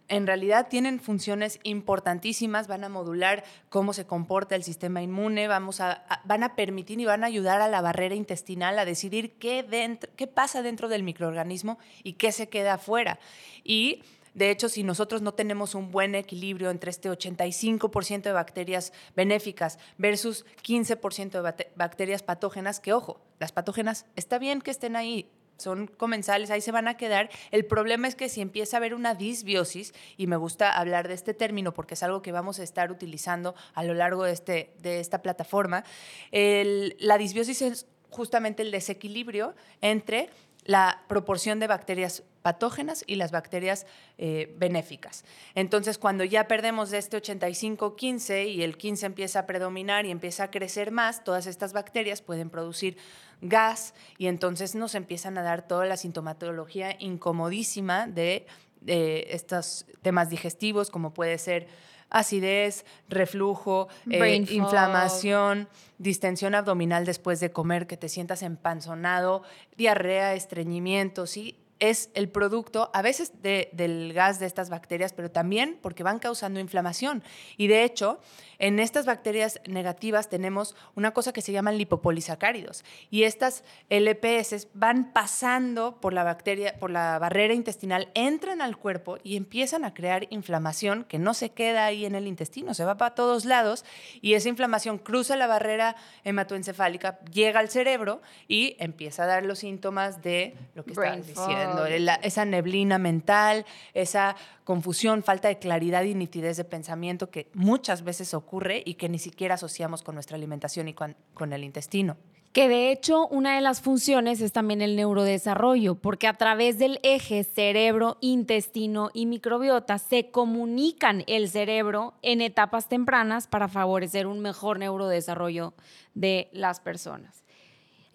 en 0.09 0.27
realidad 0.27 0.67
tienen 0.67 0.99
funciones 0.99 1.61
importantísimas, 1.63 2.67
van 2.67 2.83
a 2.83 2.89
modular 2.89 3.45
cómo 3.69 3.93
se 3.93 4.05
comporta 4.05 4.55
el 4.55 4.63
sistema 4.63 5.01
inmune, 5.01 5.47
vamos 5.47 5.79
a, 5.79 6.03
van 6.25 6.43
a 6.43 6.55
permitir 6.55 6.99
y 6.99 7.05
van 7.05 7.23
a 7.23 7.27
ayudar 7.27 7.61
a 7.61 7.69
la 7.69 7.79
barrera 7.79 8.13
intestinal 8.13 8.77
a 8.77 8.83
decidir 8.83 9.35
qué, 9.39 9.63
dentro, 9.63 10.11
qué 10.17 10.27
pasa 10.27 10.61
dentro 10.61 10.89
del 10.89 11.03
microorganismo 11.03 11.79
y 12.03 12.13
qué 12.13 12.33
se 12.33 12.49
queda 12.49 12.73
afuera. 12.73 13.19
Y 13.63 14.03
de 14.33 14.49
hecho, 14.49 14.67
si 14.67 14.83
nosotros 14.83 15.21
no 15.21 15.33
tenemos 15.33 15.75
un 15.75 15.91
buen 15.91 16.15
equilibrio 16.15 16.71
entre 16.71 16.89
este 16.89 17.09
85% 17.09 18.23
de 18.23 18.31
bacterias 18.31 18.91
benéficas 19.15 19.77
versus 19.97 20.45
15% 20.63 21.41
de 21.41 21.67
bacterias 21.75 22.23
patógenas, 22.23 22.79
que 22.79 22.93
ojo, 22.93 23.21
las 23.39 23.51
patógenas 23.51 24.05
está 24.15 24.39
bien 24.39 24.61
que 24.61 24.71
estén 24.71 24.95
ahí, 24.95 25.29
son 25.57 25.85
comensales, 25.85 26.49
ahí 26.49 26.61
se 26.61 26.71
van 26.71 26.87
a 26.87 26.97
quedar. 26.97 27.29
El 27.51 27.65
problema 27.65 28.07
es 28.07 28.15
que 28.15 28.27
si 28.27 28.41
empieza 28.41 28.77
a 28.77 28.79
haber 28.79 28.95
una 28.95 29.13
disbiosis, 29.13 29.93
y 30.17 30.25
me 30.25 30.35
gusta 30.35 30.71
hablar 30.71 31.07
de 31.07 31.13
este 31.13 31.35
término 31.35 31.73
porque 31.73 31.93
es 31.93 32.01
algo 32.01 32.23
que 32.23 32.31
vamos 32.31 32.59
a 32.59 32.63
estar 32.63 32.91
utilizando 32.91 33.53
a 33.75 33.83
lo 33.83 33.93
largo 33.93 34.23
de, 34.23 34.33
este, 34.33 34.73
de 34.79 34.99
esta 34.99 35.21
plataforma, 35.21 35.83
la 36.31 37.17
disbiosis 37.17 37.61
es 37.61 37.85
justamente 38.09 38.63
el 38.63 38.71
desequilibrio 38.71 39.55
entre 39.81 40.29
la 40.65 41.03
proporción 41.07 41.59
de 41.59 41.67
bacterias 41.67 42.23
patógenas 42.41 43.03
y 43.07 43.15
las 43.15 43.31
bacterias 43.31 43.87
eh, 44.17 44.53
benéficas. 44.57 45.25
Entonces, 45.55 45.97
cuando 45.97 46.23
ya 46.23 46.47
perdemos 46.47 46.91
de 46.91 46.99
este 46.99 47.17
85-15 47.17 48.53
y 48.53 48.63
el 48.63 48.77
15 48.77 49.07
empieza 49.07 49.39
a 49.39 49.45
predominar 49.45 50.05
y 50.05 50.11
empieza 50.11 50.43
a 50.43 50.51
crecer 50.51 50.91
más, 50.91 51.23
todas 51.23 51.47
estas 51.47 51.73
bacterias 51.73 52.21
pueden 52.21 52.49
producir 52.49 52.97
gas 53.41 53.93
y 54.17 54.27
entonces 54.27 54.75
nos 54.75 54.95
empiezan 54.95 55.37
a 55.37 55.41
dar 55.41 55.67
toda 55.67 55.85
la 55.85 55.97
sintomatología 55.97 56.95
incomodísima 56.99 58.07
de, 58.07 58.45
estos 58.85 59.85
temas 60.01 60.29
digestivos, 60.29 60.89
como 60.89 61.13
puede 61.13 61.37
ser 61.37 61.67
acidez, 62.13 62.85
reflujo, 63.09 63.89
eh, 64.09 64.45
inflamación, 64.49 65.67
distensión 65.97 66.55
abdominal 66.55 67.05
después 67.05 67.41
de 67.41 67.51
comer, 67.51 67.87
que 67.87 67.97
te 67.97 68.07
sientas 68.07 68.43
empanzonado, 68.43 69.43
diarrea, 69.75 70.33
estreñimiento, 70.35 71.27
¿sí? 71.27 71.57
Es 71.83 72.09
el 72.13 72.29
producto 72.29 72.89
a 72.93 73.01
veces 73.01 73.33
del 73.41 74.13
gas 74.13 74.39
de 74.39 74.45
estas 74.45 74.69
bacterias, 74.69 75.11
pero 75.11 75.29
también 75.29 75.77
porque 75.81 76.01
van 76.01 76.19
causando 76.19 76.61
inflamación. 76.61 77.21
Y 77.57 77.67
de 77.67 77.83
hecho, 77.83 78.21
en 78.57 78.79
estas 78.79 79.05
bacterias 79.05 79.59
negativas 79.67 80.29
tenemos 80.29 80.77
una 80.95 81.11
cosa 81.11 81.33
que 81.33 81.41
se 81.41 81.51
llaman 81.51 81.77
lipopolisacáridos 81.77 82.85
y 83.09 83.23
estas 83.23 83.65
LPS 83.89 84.69
van 84.73 85.11
pasando 85.11 85.99
por 85.99 86.13
la 86.13 86.23
bacteria, 86.23 86.79
por 86.79 86.89
la 86.89 87.19
barrera 87.19 87.53
intestinal, 87.53 88.07
entran 88.13 88.61
al 88.61 88.77
cuerpo 88.77 89.17
y 89.21 89.35
empiezan 89.35 89.83
a 89.83 89.93
crear 89.93 90.27
inflamación 90.29 91.03
que 91.03 91.19
no 91.19 91.33
se 91.33 91.49
queda 91.49 91.83
ahí 91.83 92.05
en 92.05 92.15
el 92.15 92.27
intestino, 92.27 92.73
se 92.73 92.85
va 92.85 92.95
para 92.95 93.13
todos 93.13 93.43
lados 93.43 93.83
y 94.21 94.35
esa 94.35 94.47
inflamación 94.47 94.99
cruza 94.99 95.35
la 95.35 95.47
barrera 95.47 95.97
hematoencefálica, 96.23 97.19
llega 97.25 97.59
al 97.59 97.67
cerebro 97.67 98.21
y 98.47 98.77
empieza 98.79 99.23
a 99.23 99.27
dar 99.27 99.43
los 99.43 99.59
síntomas 99.59 100.21
de 100.21 100.55
lo 100.75 100.85
que 100.85 100.91
estás 100.91 101.27
diciendo, 101.27 101.72
esa 102.21 102.45
neblina 102.45 102.97
mental, 102.97 103.65
esa 103.93 104.35
confusión, 104.63 105.23
falta 105.23 105.47
de 105.47 105.59
claridad 105.59 106.03
y 106.03 106.15
nitidez 106.15 106.57
de 106.57 106.63
pensamiento 106.63 107.29
que 107.29 107.49
muchas 107.53 108.03
veces 108.03 108.33
ocurre 108.33 108.81
y 108.85 108.95
que 108.95 109.09
ni 109.09 109.19
siquiera 109.19 109.55
asociamos 109.55 110.03
con 110.03 110.15
nuestra 110.15 110.37
alimentación 110.37 110.87
y 110.87 110.93
con, 110.93 111.15
el 111.53 111.63
intestino. 111.63 112.17
Que 112.53 112.69
de 112.69 112.91
hecho 112.91 113.27
una 113.27 113.55
de 113.55 113.61
las 113.61 113.81
funciones 113.81 114.39
es 114.39 114.51
también 114.51 114.81
el 114.81 114.95
neurodesarrollo, 114.95 115.95
porque 115.95 116.27
a 116.27 116.35
través 116.35 116.77
del 116.77 116.99
eje 117.01 117.43
cerebro, 117.43 118.17
intestino 118.21 119.09
y 119.13 119.25
microbiota 119.25 119.97
se 119.97 120.29
comunican 120.29 121.23
el 121.25 121.49
cerebro 121.49 122.13
en 122.21 122.41
etapas 122.41 122.87
tempranas 122.87 123.47
para 123.47 123.67
favorecer 123.67 124.27
un 124.27 124.39
mejor 124.39 124.77
neurodesarrollo 124.77 125.73
de 126.13 126.49
las 126.53 126.79
personas. 126.79 127.42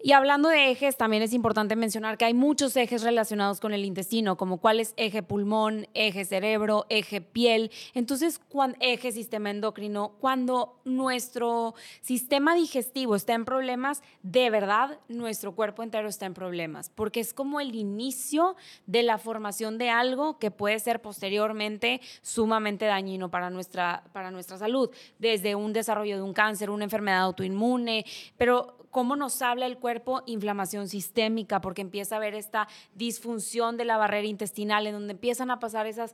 Y 0.01 0.13
hablando 0.13 0.47
de 0.47 0.71
ejes, 0.71 0.95
también 0.95 1.23
es 1.23 1.33
importante 1.33 1.75
mencionar 1.75 2.17
que 2.17 2.23
hay 2.23 2.33
muchos 2.33 2.73
ejes 2.77 3.03
relacionados 3.03 3.59
con 3.59 3.73
el 3.73 3.83
intestino, 3.83 4.37
como 4.37 4.59
cuál 4.59 4.79
es 4.79 4.93
eje 4.95 5.23
pulmón, 5.23 5.87
eje 5.93 6.23
cerebro, 6.23 6.85
eje 6.87 7.19
piel, 7.19 7.69
entonces 7.93 8.39
eje 8.79 9.11
sistema 9.11 9.51
endocrino. 9.51 10.13
Cuando 10.21 10.79
nuestro 10.85 11.75
sistema 11.99 12.55
digestivo 12.55 13.13
está 13.17 13.33
en 13.33 13.43
problemas, 13.43 14.01
de 14.23 14.49
verdad 14.49 14.99
nuestro 15.09 15.53
cuerpo 15.53 15.83
entero 15.83 16.07
está 16.07 16.25
en 16.25 16.33
problemas, 16.33 16.89
porque 16.89 17.19
es 17.19 17.33
como 17.33 17.59
el 17.59 17.75
inicio 17.75 18.55
de 18.85 19.03
la 19.03 19.17
formación 19.17 19.77
de 19.77 19.89
algo 19.89 20.39
que 20.39 20.49
puede 20.49 20.79
ser 20.79 21.01
posteriormente 21.01 21.99
sumamente 22.21 22.85
dañino 22.85 23.29
para 23.29 23.49
nuestra, 23.49 24.05
para 24.13 24.31
nuestra 24.31 24.57
salud, 24.57 24.89
desde 25.17 25.55
un 25.55 25.73
desarrollo 25.73 26.15
de 26.15 26.21
un 26.21 26.33
cáncer, 26.33 26.69
una 26.69 26.85
enfermedad 26.85 27.19
autoinmune, 27.19 28.05
pero 28.37 28.78
cómo 28.91 29.15
nos 29.15 29.41
habla 29.41 29.65
el 29.65 29.77
cuerpo, 29.77 30.23
inflamación 30.25 30.87
sistémica, 30.87 31.61
porque 31.61 31.81
empieza 31.81 32.15
a 32.15 32.17
haber 32.17 32.35
esta 32.35 32.67
disfunción 32.95 33.77
de 33.77 33.85
la 33.85 33.97
barrera 33.97 34.27
intestinal, 34.27 34.87
en 34.87 34.93
donde 34.93 35.13
empiezan 35.13 35.51
a 35.51 35.59
pasar 35.59 35.87
esos 35.87 36.11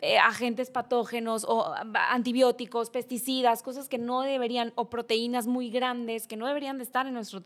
eh, 0.00 0.18
agentes 0.18 0.70
patógenos 0.70 1.44
o 1.48 1.74
antibióticos, 2.10 2.90
pesticidas, 2.90 3.62
cosas 3.62 3.88
que 3.88 3.96
no 3.96 4.20
deberían, 4.20 4.72
o 4.74 4.90
proteínas 4.90 5.46
muy 5.46 5.70
grandes 5.70 6.26
que 6.26 6.36
no 6.36 6.46
deberían 6.46 6.76
de 6.76 6.84
estar 6.84 7.06
en 7.06 7.14
nuestro 7.14 7.42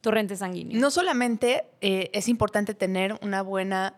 torrente 0.00 0.36
sanguíneo. 0.36 0.80
No 0.80 0.90
solamente 0.90 1.66
eh, 1.80 2.08
es 2.14 2.28
importante 2.28 2.72
tener 2.72 3.18
una 3.20 3.42
buena, 3.42 3.94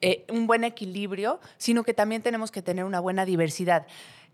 eh, 0.00 0.24
un 0.28 0.48
buen 0.48 0.64
equilibrio, 0.64 1.38
sino 1.56 1.84
que 1.84 1.94
también 1.94 2.20
tenemos 2.20 2.50
que 2.50 2.62
tener 2.62 2.84
una 2.84 2.98
buena 2.98 3.24
diversidad 3.24 3.86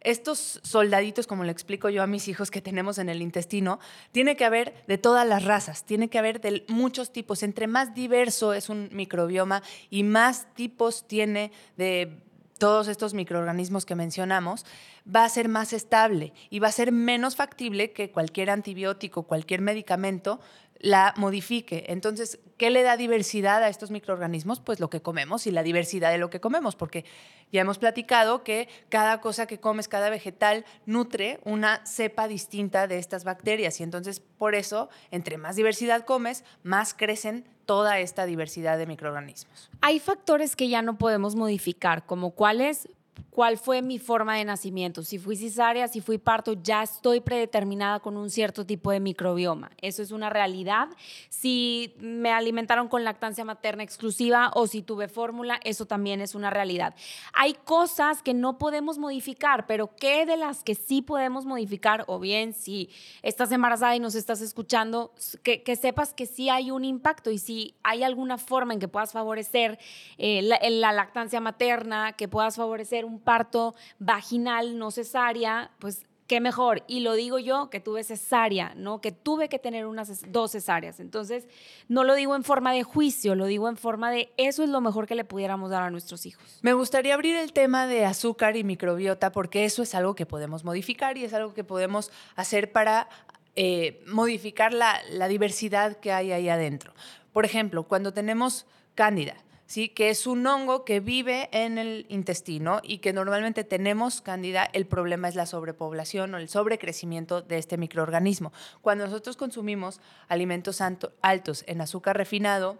estos 0.04 0.60
soldaditos, 0.62 1.26
como 1.26 1.44
le 1.44 1.52
explico 1.52 1.88
yo 1.88 2.02
a 2.02 2.06
mis 2.06 2.28
hijos 2.28 2.50
que 2.50 2.60
tenemos 2.60 2.98
en 2.98 3.08
el 3.08 3.22
intestino, 3.22 3.78
tiene 4.10 4.36
que 4.36 4.44
haber 4.44 4.84
de 4.86 4.98
todas 4.98 5.26
las 5.26 5.44
razas, 5.44 5.84
tiene 5.84 6.08
que 6.08 6.18
haber 6.18 6.40
de 6.40 6.64
muchos 6.68 7.12
tipos. 7.12 7.42
Entre 7.42 7.66
más 7.66 7.94
diverso 7.94 8.52
es 8.52 8.68
un 8.68 8.88
microbioma 8.92 9.62
y 9.90 10.02
más 10.02 10.52
tipos 10.54 11.06
tiene 11.06 11.52
de 11.76 12.18
todos 12.62 12.86
estos 12.86 13.12
microorganismos 13.12 13.84
que 13.84 13.96
mencionamos, 13.96 14.64
va 15.04 15.24
a 15.24 15.28
ser 15.28 15.48
más 15.48 15.72
estable 15.72 16.32
y 16.48 16.60
va 16.60 16.68
a 16.68 16.72
ser 16.72 16.92
menos 16.92 17.34
factible 17.34 17.90
que 17.90 18.12
cualquier 18.12 18.50
antibiótico, 18.50 19.24
cualquier 19.24 19.60
medicamento 19.60 20.38
la 20.82 21.14
modifique. 21.16 21.84
Entonces, 21.88 22.40
¿qué 22.58 22.68
le 22.70 22.82
da 22.82 22.96
diversidad 22.96 23.62
a 23.62 23.68
estos 23.68 23.90
microorganismos? 23.90 24.60
Pues 24.60 24.80
lo 24.80 24.90
que 24.90 25.00
comemos 25.00 25.46
y 25.46 25.52
la 25.52 25.62
diversidad 25.62 26.10
de 26.10 26.18
lo 26.18 26.28
que 26.28 26.40
comemos, 26.40 26.76
porque 26.76 27.04
ya 27.52 27.60
hemos 27.60 27.78
platicado 27.78 28.42
que 28.42 28.68
cada 28.88 29.20
cosa 29.20 29.46
que 29.46 29.60
comes, 29.60 29.88
cada 29.88 30.10
vegetal, 30.10 30.64
nutre 30.84 31.38
una 31.44 31.86
cepa 31.86 32.26
distinta 32.26 32.88
de 32.88 32.98
estas 32.98 33.22
bacterias 33.24 33.80
y 33.80 33.84
entonces 33.84 34.20
por 34.20 34.54
eso, 34.56 34.90
entre 35.12 35.38
más 35.38 35.54
diversidad 35.56 36.04
comes, 36.04 36.44
más 36.64 36.94
crecen 36.94 37.46
toda 37.64 38.00
esta 38.00 38.26
diversidad 38.26 38.76
de 38.76 38.86
microorganismos. 38.86 39.70
Hay 39.80 40.00
factores 40.00 40.56
que 40.56 40.68
ya 40.68 40.82
no 40.82 40.98
podemos 40.98 41.36
modificar, 41.36 42.06
como 42.06 42.32
cuáles 42.32 42.88
cuál 43.32 43.56
fue 43.56 43.80
mi 43.80 43.98
forma 43.98 44.36
de 44.36 44.44
nacimiento. 44.44 45.02
Si 45.02 45.18
fui 45.18 45.36
cesárea, 45.36 45.88
si 45.88 46.00
fui 46.02 46.18
parto, 46.18 46.52
ya 46.52 46.82
estoy 46.82 47.20
predeterminada 47.20 48.00
con 48.00 48.18
un 48.18 48.28
cierto 48.28 48.66
tipo 48.66 48.90
de 48.90 49.00
microbioma. 49.00 49.70
Eso 49.80 50.02
es 50.02 50.10
una 50.10 50.28
realidad. 50.28 50.88
Si 51.30 51.94
me 51.98 52.30
alimentaron 52.30 52.88
con 52.88 53.04
lactancia 53.04 53.44
materna 53.44 53.82
exclusiva 53.82 54.50
o 54.54 54.66
si 54.66 54.82
tuve 54.82 55.08
fórmula, 55.08 55.60
eso 55.64 55.86
también 55.86 56.20
es 56.20 56.34
una 56.34 56.50
realidad. 56.50 56.94
Hay 57.32 57.54
cosas 57.64 58.22
que 58.22 58.34
no 58.34 58.58
podemos 58.58 58.98
modificar, 58.98 59.66
pero 59.66 59.96
¿qué 59.96 60.26
de 60.26 60.36
las 60.36 60.62
que 60.62 60.74
sí 60.74 61.00
podemos 61.00 61.46
modificar? 61.46 62.04
O 62.08 62.18
bien, 62.18 62.52
si 62.52 62.90
estás 63.22 63.50
embarazada 63.50 63.96
y 63.96 64.00
nos 64.00 64.14
estás 64.14 64.42
escuchando, 64.42 65.14
que, 65.42 65.76
sepas 65.76 66.12
que 66.12 66.26
sí 66.26 66.50
hay 66.50 66.70
un 66.70 66.84
impacto 66.84 67.30
y 67.30 67.38
si 67.38 67.74
hay 67.82 68.02
alguna 68.02 68.36
forma 68.36 68.74
en 68.74 68.78
que 68.78 68.88
puedas 68.88 69.12
favorecer 69.12 69.78
eh, 70.18 70.42
la 70.42 70.92
lactancia 70.92 71.40
materna, 71.40 72.12
que 72.12 72.28
puedas 72.28 72.56
favorecer 72.56 73.01
un 73.04 73.20
parto 73.20 73.74
vaginal, 73.98 74.78
no 74.78 74.90
cesárea, 74.90 75.70
pues 75.78 76.06
qué 76.26 76.40
mejor. 76.40 76.82
Y 76.86 77.00
lo 77.00 77.12
digo 77.12 77.38
yo, 77.38 77.68
que 77.68 77.78
tuve 77.78 78.04
cesárea, 78.04 78.72
¿no? 78.74 79.02
Que 79.02 79.12
tuve 79.12 79.50
que 79.50 79.58
tener 79.58 79.86
unas 79.86 80.22
dos 80.32 80.52
cesáreas. 80.52 80.98
Entonces, 80.98 81.46
no 81.88 82.04
lo 82.04 82.14
digo 82.14 82.34
en 82.34 82.42
forma 82.42 82.72
de 82.72 82.84
juicio, 82.84 83.34
lo 83.34 83.44
digo 83.44 83.68
en 83.68 83.76
forma 83.76 84.10
de 84.10 84.32
eso 84.38 84.62
es 84.62 84.70
lo 84.70 84.80
mejor 84.80 85.06
que 85.06 85.14
le 85.14 85.24
pudiéramos 85.24 85.70
dar 85.70 85.82
a 85.82 85.90
nuestros 85.90 86.24
hijos. 86.24 86.58
Me 86.62 86.72
gustaría 86.72 87.12
abrir 87.12 87.36
el 87.36 87.52
tema 87.52 87.86
de 87.86 88.06
azúcar 88.06 88.56
y 88.56 88.64
microbiota 88.64 89.30
porque 89.30 89.66
eso 89.66 89.82
es 89.82 89.94
algo 89.94 90.14
que 90.14 90.24
podemos 90.24 90.64
modificar 90.64 91.18
y 91.18 91.24
es 91.24 91.34
algo 91.34 91.52
que 91.52 91.64
podemos 91.64 92.10
hacer 92.34 92.72
para 92.72 93.08
eh, 93.54 94.02
modificar 94.06 94.72
la, 94.72 95.02
la 95.10 95.28
diversidad 95.28 95.98
que 95.98 96.12
hay 96.12 96.32
ahí 96.32 96.48
adentro. 96.48 96.94
Por 97.34 97.44
ejemplo, 97.44 97.82
cuando 97.82 98.14
tenemos 98.14 98.64
cándida, 98.94 99.36
¿sí? 99.72 99.88
que 99.88 100.10
es 100.10 100.26
un 100.26 100.46
hongo 100.46 100.84
que 100.84 101.00
vive 101.00 101.48
en 101.50 101.78
el 101.78 102.04
intestino 102.10 102.80
y 102.82 102.98
que 102.98 103.14
normalmente 103.14 103.64
tenemos 103.64 104.20
cándida, 104.20 104.68
el 104.74 104.84
problema 104.84 105.28
es 105.28 105.34
la 105.34 105.46
sobrepoblación 105.46 106.34
o 106.34 106.36
el 106.36 106.50
sobrecrecimiento 106.50 107.40
de 107.40 107.56
este 107.56 107.78
microorganismo. 107.78 108.52
Cuando 108.82 109.06
nosotros 109.06 109.38
consumimos 109.38 110.02
alimentos 110.28 110.82
altos 111.22 111.64
en 111.66 111.80
azúcar 111.80 112.18
refinado, 112.18 112.76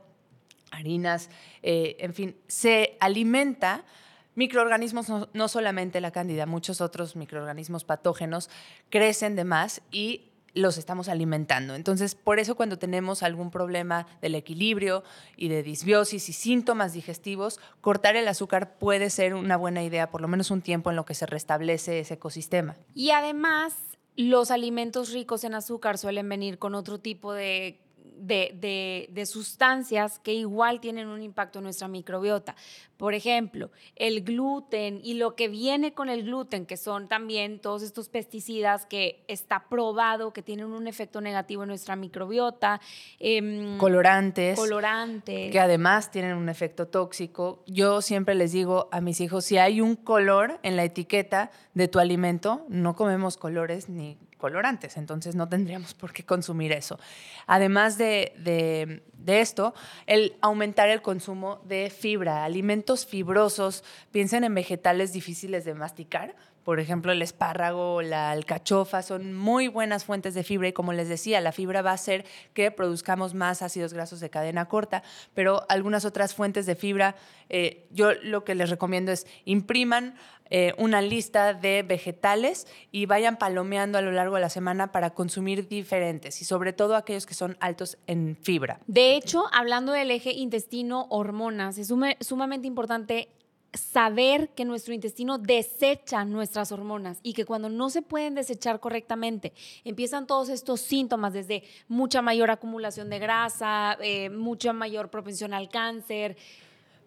harinas, 0.71 1.31
eh, 1.63 1.97
en 1.99 2.13
fin, 2.13 2.37
se 2.47 2.99
alimenta 3.01 3.87
microorganismos, 4.35 5.09
no, 5.09 5.31
no, 5.33 5.49
solamente 5.49 5.99
la 6.03 6.11
cándida, 6.11 6.45
muchos 6.45 6.83
otros 6.83 7.17
microorganismos 7.17 7.85
patógenos 7.85 8.51
crecen 8.91 9.35
de 9.35 9.45
más 9.45 9.81
y 9.91 10.32
los 10.55 10.79
estamos 10.79 11.09
alimentando. 11.09 11.75
Entonces, 11.75 12.15
por 12.15 12.39
eso 12.39 12.55
cuando 12.55 12.79
tenemos 12.79 13.23
algún 13.23 13.51
problema 13.51 14.07
del 14.21 14.35
equilibrio 14.35 15.03
y 15.37 15.49
de 15.49 15.63
disbiosis 15.63 16.29
y 16.29 16.33
síntomas 16.33 16.93
digestivos, 16.93 17.61
cortar 17.81 18.17
el 18.17 18.29
azúcar 18.29 18.79
puede 18.79 19.11
ser 19.11 19.35
una 19.35 19.57
buena 19.57 19.83
idea, 19.83 20.11
por 20.11 20.21
lo 20.21 20.29
menos 20.29 20.51
un 20.51 20.63
tiempo 20.63 20.91
en 20.91 20.97
lo 20.97 21.05
que 21.05 21.15
se 21.15 21.27
restablece 21.27 22.01
ese 22.01 22.15
ecosistema. 22.15 22.77
Y 22.95 23.11
además, 23.11 23.75
los 24.17 24.51
alimentos 24.51 25.13
ricos 25.13 25.45
en 25.45 25.55
azúcar 25.55 25.99
suelen 25.99 26.29
venir 26.29 26.59
con 26.59 26.75
otro 26.75 26.99
tipo 26.99 27.33
de 27.33 27.82
de, 28.23 29.25
sustancias 29.27 30.19
que 30.19 30.35
igual 30.35 30.81
tienen 30.81 31.09
un 31.09 31.23
impacto 31.23 31.59
en 31.59 31.65
nuestra 31.65 31.89
microbiota. 31.89 32.55
Por 32.97 33.15
ejemplo, 33.15 33.71
el 33.97 34.23
gluten 34.23 35.01
y 35.03 35.15
lo 35.15 35.35
que 35.35 35.49
viene 35.49 35.93
con 35.93 36.09
el 36.09 36.23
gluten, 36.23 36.67
que 36.67 36.77
son 36.77 37.09
también 37.09 37.59
todos 37.59 37.83
estos 37.83 38.09
pesticidas 38.09 38.87
que 38.87 39.25
está 39.27 39.67
probado 39.69 40.33
que 40.33 40.43
tienen 40.43 40.67
un 40.67 40.87
efecto 40.87 41.21
negativo 41.21 41.63
en 41.65 41.71
nuestra 41.71 41.97
microbiota. 41.97 42.81
Em, 43.19 43.77
colorantes. 43.79 44.57
Colorantes. 44.57 45.51
Que 45.51 45.59
además 45.59 46.11
tienen 46.11 46.37
un 46.37 46.49
efecto 46.49 46.87
tóxico. 46.87 47.65
Yo 47.67 48.03
siempre 48.03 48.35
les 48.35 48.53
digo 48.53 48.89
a 48.93 49.01
mis 49.01 49.21
hijos, 49.21 49.45
si 49.45 49.59
hay 49.59 49.81
un 49.81 49.97
color 49.97 50.61
en 50.63 50.77
la 50.77 50.85
etiqueta 50.85 51.51
de 51.75 51.89
tu 51.89 51.99
alimento, 51.99 52.65
no 52.69 52.95
comemos 52.95 53.37
colores 53.37 53.89
ni 53.89 54.17
colorantes, 54.43 54.97
entonces 54.97 55.37
no 55.37 55.49
tendríamos 55.49 55.95
por 55.95 56.13
qué 56.13 56.25
consumir 56.25 56.73
eso. 56.73 56.99
Además 57.47 57.97
de, 57.97 58.33
de, 58.37 59.41
esto, 59.41 59.73
el 60.07 60.35
aumentar 60.41 60.89
el 60.89 61.01
consumo 61.01 61.61
de 61.65 61.91
fibra, 61.91 62.45
alimentos 62.45 63.07
fibrosos, 63.07 63.85
piensen 64.11 64.43
en 64.43 64.53
vegetales 64.53 65.13
difíciles 65.13 65.65
de 65.65 65.75
masticar, 65.75 66.35
por 66.65 66.81
ejemplo, 66.81 67.13
el 67.13 67.23
espárrago, 67.23 68.03
la 68.03 68.31
alcachofa, 68.31 69.03
son 69.03 69.35
muy 69.35 69.69
buenas 69.69 70.05
fuentes 70.05 70.35
de 70.35 70.45
fibra 70.45 70.69
y 70.69 70.73
como 70.73 70.93
les 70.93 71.09
decía, 71.09 71.41
la 71.41 71.53
fibra 71.53 71.83
va 71.83 71.91
a 71.91 71.95
hacer 71.95 72.25
que 72.55 72.71
produzcamos 72.71 73.35
más 73.35 73.63
ácidos 73.63 73.93
grasos 73.93 74.21
de 74.21 74.31
cadena 74.31 74.69
corta, 74.69 75.03
pero 75.35 75.65
algunas 75.69 76.05
otras 76.05 76.35
fuentes 76.35 76.67
de 76.67 76.75
fibra, 76.75 77.17
eh, 77.49 77.87
yo 77.91 78.13
lo 78.23 78.45
que 78.45 78.55
les 78.55 78.71
recomiendo 78.71 79.13
es 79.13 79.27
impriman 79.45 80.15
eh, 80.55 80.75
una 80.77 81.01
lista 81.01 81.55
de 81.55 81.83
vegetales 81.83 82.67
y 82.91 83.07
vayan 83.07 83.39
palomeando 83.39 83.97
a 83.97 84.03
lo 84.03 84.13
largo 84.13 84.35
de 84.35 84.43
la 84.43 84.51
semana 84.51 84.93
para 84.93 85.09
consumir 85.11 85.67
diferentes 85.67 86.43
y 86.43 86.45
sobre 86.45 86.75
todo 86.75 86.95
aquellos 86.95 87.25
que 87.25 87.33
son 87.33 87.57
altos 87.59 87.97
en 88.07 88.37
fibra. 88.37 88.79
De 88.87 89.17
hecho, 89.17 89.45
hablando 89.53 89.93
del 89.93 90.11
eje 90.11 90.33
intestino-hormonas, 90.33 91.79
es 91.79 91.91
sumamente 92.21 92.67
importante 92.67 93.31
saber 93.75 94.51
que 94.51 94.65
nuestro 94.65 94.93
intestino 94.95 95.39
desecha 95.39 96.25
nuestras 96.25 96.73
hormonas 96.73 97.19
y 97.23 97.33
que 97.33 97.45
cuando 97.45 97.69
no 97.69 97.91
se 97.91 98.03
pueden 98.03 98.35
desechar 98.35 98.81
correctamente, 98.81 99.53
empiezan 99.85 100.27
todos 100.27 100.49
estos 100.49 100.81
síntomas, 100.81 101.33
desde 101.33 101.65
mucha 101.89 102.23
mayor 102.23 102.51
acumulación 102.51 103.09
de 103.11 103.19
grasa, 103.19 103.97
eh, 104.01 104.31
mucha 104.31 104.73
mayor 104.73 105.11
propensión 105.11 105.55
al 105.55 105.69
cáncer, 105.69 106.37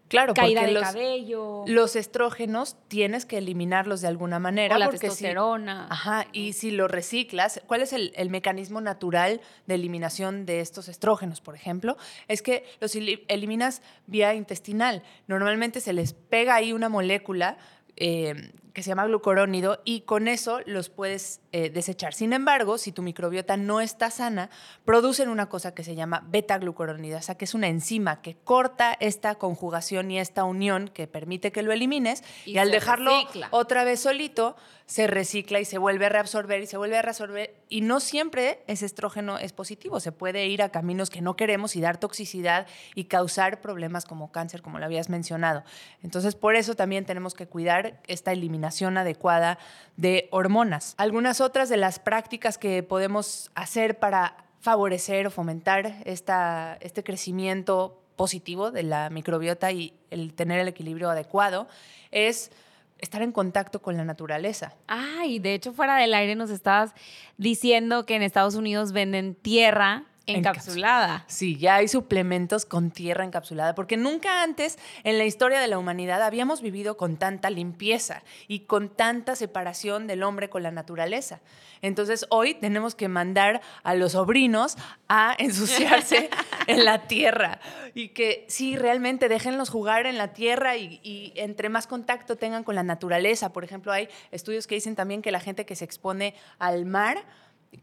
Claro, 0.08 0.34
caída 0.34 0.62
de 0.64 0.72
los, 0.72 0.84
cabello. 0.84 1.64
Los 1.68 1.96
estrógenos 1.96 2.78
tienes 2.88 3.26
que 3.26 3.40
eliminarlos 3.40 4.02
de 4.02 4.08
alguna 4.08 4.40
manera. 4.40 4.76
O 4.76 4.80
la 4.80 4.86
porque 4.86 5.00
testosterona. 5.00 5.88
ajá, 5.90 6.28
y 6.32 6.54
si 6.54 6.72
lo 6.72 6.88
reciclas, 6.88 7.62
¿cuál 7.66 7.82
es 7.82 7.92
el, 7.92 8.14
el, 8.16 8.30
mecanismo 8.30 8.82
natural 8.82 9.42
de 9.66 9.76
eliminación 9.76 10.46
de 10.46 10.60
estos 10.60 10.90
estrógenos, 10.90 11.42
por 11.42 11.56
ejemplo? 11.56 11.98
Es 12.28 12.42
que 12.42 12.66
los 12.80 12.96
eliminas 12.96 13.82
vía 14.06 14.36
intestinal. 14.36 15.02
Normalmente 15.28 15.80
se 15.80 15.94
les 15.94 16.14
pega 16.14 16.56
ahí 16.56 16.72
una 16.72 16.90
molécula 16.90 17.58
eh, 17.98 18.52
que 18.76 18.84
se 18.84 18.90
llama 18.90 19.06
glucorónido 19.06 19.82
y 19.86 20.02
con 20.02 20.28
eso 20.28 20.60
los 20.66 20.90
puedes 20.90 21.40
eh, 21.54 21.70
desechar. 21.70 22.14
Sin 22.14 22.34
embargo, 22.34 22.78
si 22.78 22.92
tu 22.92 23.02
microbiota 23.02 23.56
no 23.56 23.80
está 23.80 24.12
sana, 24.12 24.50
producen 24.84 25.30
una 25.30 25.48
cosa 25.48 25.74
que 25.74 25.86
se 25.86 25.96
llama 25.96 26.26
beta-glucuronidasa, 26.28 27.38
que 27.38 27.46
es 27.46 27.54
una 27.54 27.70
enzima 27.70 28.22
que 28.22 28.36
corta 28.36 28.96
esta 29.00 29.36
conjugación 29.36 30.12
y 30.12 30.20
esta 30.20 30.44
unión 30.44 30.90
que 30.90 31.08
permite 31.08 31.54
que 31.54 31.64
lo 31.64 31.72
elimines 31.72 32.22
y, 32.44 32.58
al 32.58 32.70
dejarlo 32.70 33.14
otra 33.52 33.86
vez 33.86 34.02
solito, 34.02 34.58
se 34.88 35.08
recicla 35.08 35.60
y 35.60 35.66
se 35.66 35.78
vuelve 35.78 36.06
a 36.06 36.10
reabsorber 36.10 36.62
y 36.62 36.68
se 36.68 36.78
vuelve 36.78 36.98
a 36.98 37.02
reabsorber 37.02 37.56
y 37.70 37.82
no 37.82 38.00
siempre 38.00 38.62
ese 38.68 38.86
estrógeno 38.86 39.40
es 39.40 39.52
positivo, 39.52 40.00
se 40.00 40.12
puede 40.12 40.46
ir 40.48 40.62
a 40.62 40.70
caminos 40.70 41.10
que 41.10 41.22
no 41.22 41.36
queremos 41.36 41.76
y 41.76 41.82
dar 41.82 41.98
toxicidad 41.98 42.68
y 42.94 43.06
causar 43.06 43.62
problemas 43.62 44.06
como 44.06 44.32
cáncer, 44.32 44.62
como 44.62 44.78
lo 44.78 44.86
habías 44.86 45.10
mencionado. 45.10 45.64
Entonces, 46.04 46.36
por 46.36 46.56
eso 46.56 46.76
también 46.76 47.06
tenemos 47.06 47.34
que 47.34 47.48
cuidar 47.48 48.00
esta 48.08 48.32
eliminación 48.34 48.65
adecuada 48.98 49.58
de 49.98 50.28
hormonas. 50.32 50.96
Algunas 50.98 51.42
otras 51.42 51.70
de 51.70 51.78
las 51.78 52.00
prácticas 52.00 52.58
que 52.58 52.84
podemos 52.84 53.52
hacer 53.56 54.00
para 54.00 54.46
favorecer 54.60 55.28
o 55.28 55.32
fomentar 55.32 55.96
esta, 56.06 56.78
este 56.82 57.04
crecimiento 57.04 58.02
positivo 58.16 58.72
de 58.72 58.84
la 58.84 59.10
microbiota 59.10 59.72
y 59.72 59.94
el 60.10 60.34
tener 60.34 60.60
el 60.60 60.68
equilibrio 60.68 61.10
adecuado 61.10 61.68
es 62.12 62.52
estar 62.98 63.22
en 63.22 63.32
contacto 63.32 63.82
con 63.82 63.98
la 63.98 64.06
naturaleza. 64.06 64.74
Ay, 64.88 65.40
de 65.40 65.54
hecho 65.54 65.74
fuera 65.74 65.98
del 65.98 66.14
aire 66.14 66.36
nos 66.36 66.50
estabas 66.50 66.94
diciendo 67.38 68.06
que 68.06 68.16
en 68.16 68.24
Estados 68.24 68.56
Unidos 68.56 68.92
venden 68.92 69.36
tierra 69.36 70.06
Encapsulada. 70.28 71.24
Sí, 71.28 71.58
ya 71.58 71.76
hay 71.76 71.88
suplementos 71.88 72.66
con 72.66 72.92
tierra 72.92 73.24
encapsulada, 73.24 73.76
porque 73.76 73.98
nunca 73.98 74.42
antes 74.44 74.78
en 75.04 75.18
la 75.18 75.26
historia 75.26 75.60
de 75.60 75.68
la 75.68 75.78
humanidad 75.78 76.22
habíamos 76.24 76.62
vivido 76.62 76.98
con 76.98 77.18
tanta 77.18 77.50
limpieza 77.50 78.24
y 78.48 78.62
con 78.62 78.90
tanta 78.90 79.36
separación 79.36 80.08
del 80.08 80.24
hombre 80.24 80.50
con 80.50 80.64
la 80.64 80.72
naturaleza. 80.72 81.42
Entonces 81.82 82.26
hoy 82.30 82.56
tenemos 82.56 82.96
que 82.96 83.08
mandar 83.08 83.62
a 83.84 83.94
los 83.94 84.14
sobrinos 84.14 84.78
a 85.08 85.36
ensuciarse 85.40 86.30
en 86.68 86.86
la 86.86 87.08
tierra 87.08 87.60
y 87.94 88.10
que 88.10 88.46
sí, 88.48 88.76
realmente 88.76 89.30
déjenlos 89.30 89.70
jugar 89.70 90.08
en 90.08 90.18
la 90.18 90.34
tierra 90.34 90.78
y, 90.78 91.00
y 91.04 91.34
entre 91.36 91.70
más 91.70 91.86
contacto 91.86 92.36
tengan 92.36 92.64
con 92.64 92.76
la 92.76 92.84
naturaleza. 92.84 93.54
Por 93.54 93.64
ejemplo, 93.64 93.92
hay 93.92 94.10
estudios 94.32 94.66
que 94.66 94.76
dicen 94.76 94.96
también 94.96 95.22
que 95.22 95.32
la 95.32 95.40
gente 95.40 95.66
que 95.66 95.76
se 95.76 95.86
expone 95.86 96.34
al 96.58 96.86
mar, 96.86 97.24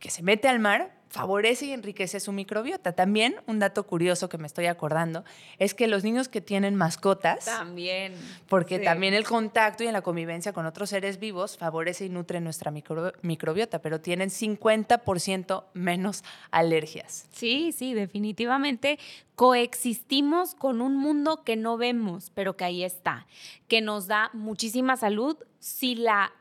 que 0.01 0.11
se 0.11 0.23
mete 0.23 0.49
al 0.49 0.59
mar, 0.59 1.02
favorece 1.13 1.67
y 1.67 1.73
enriquece 1.73 2.21
su 2.21 2.33
microbiota. 2.33 2.93
También 2.93 3.37
un 3.47 3.59
dato 3.59 3.87
curioso 3.87 4.31
que 4.31 4.39
me 4.39 4.47
estoy 4.47 4.65
acordando 4.67 5.25
es 5.59 5.75
que 5.75 5.87
los 5.87 6.05
niños 6.05 6.29
que 6.29 6.41
tienen 6.41 6.75
mascotas, 6.75 7.45
también, 7.45 8.15
porque 8.49 8.79
también 8.79 9.13
el 9.13 9.25
contacto 9.25 9.85
y 9.85 9.93
la 9.93 10.01
convivencia 10.01 10.55
con 10.55 10.65
otros 10.65 10.89
seres 10.89 11.21
vivos 11.21 11.59
favorece 11.59 12.07
y 12.07 12.09
nutre 12.09 12.41
nuestra 12.41 12.73
microbiota, 12.73 13.81
pero 13.81 14.01
tienen 14.01 14.31
50% 14.31 15.65
menos 15.75 16.25
alergias. 16.51 17.27
Sí, 17.31 17.73
sí, 17.73 17.93
definitivamente 17.93 18.99
coexistimos 19.35 20.55
con 20.55 20.81
un 20.81 20.97
mundo 20.97 21.45
que 21.45 21.57
no 21.57 21.77
vemos, 21.77 22.31
pero 22.35 22.57
que 22.57 22.65
ahí 22.65 22.85
está, 22.85 23.27
que 23.69 23.83
nos 23.83 24.07
da 24.07 24.31
muchísima 24.33 24.97
salud 24.97 25.37
si 25.59 25.95
la 25.95 26.33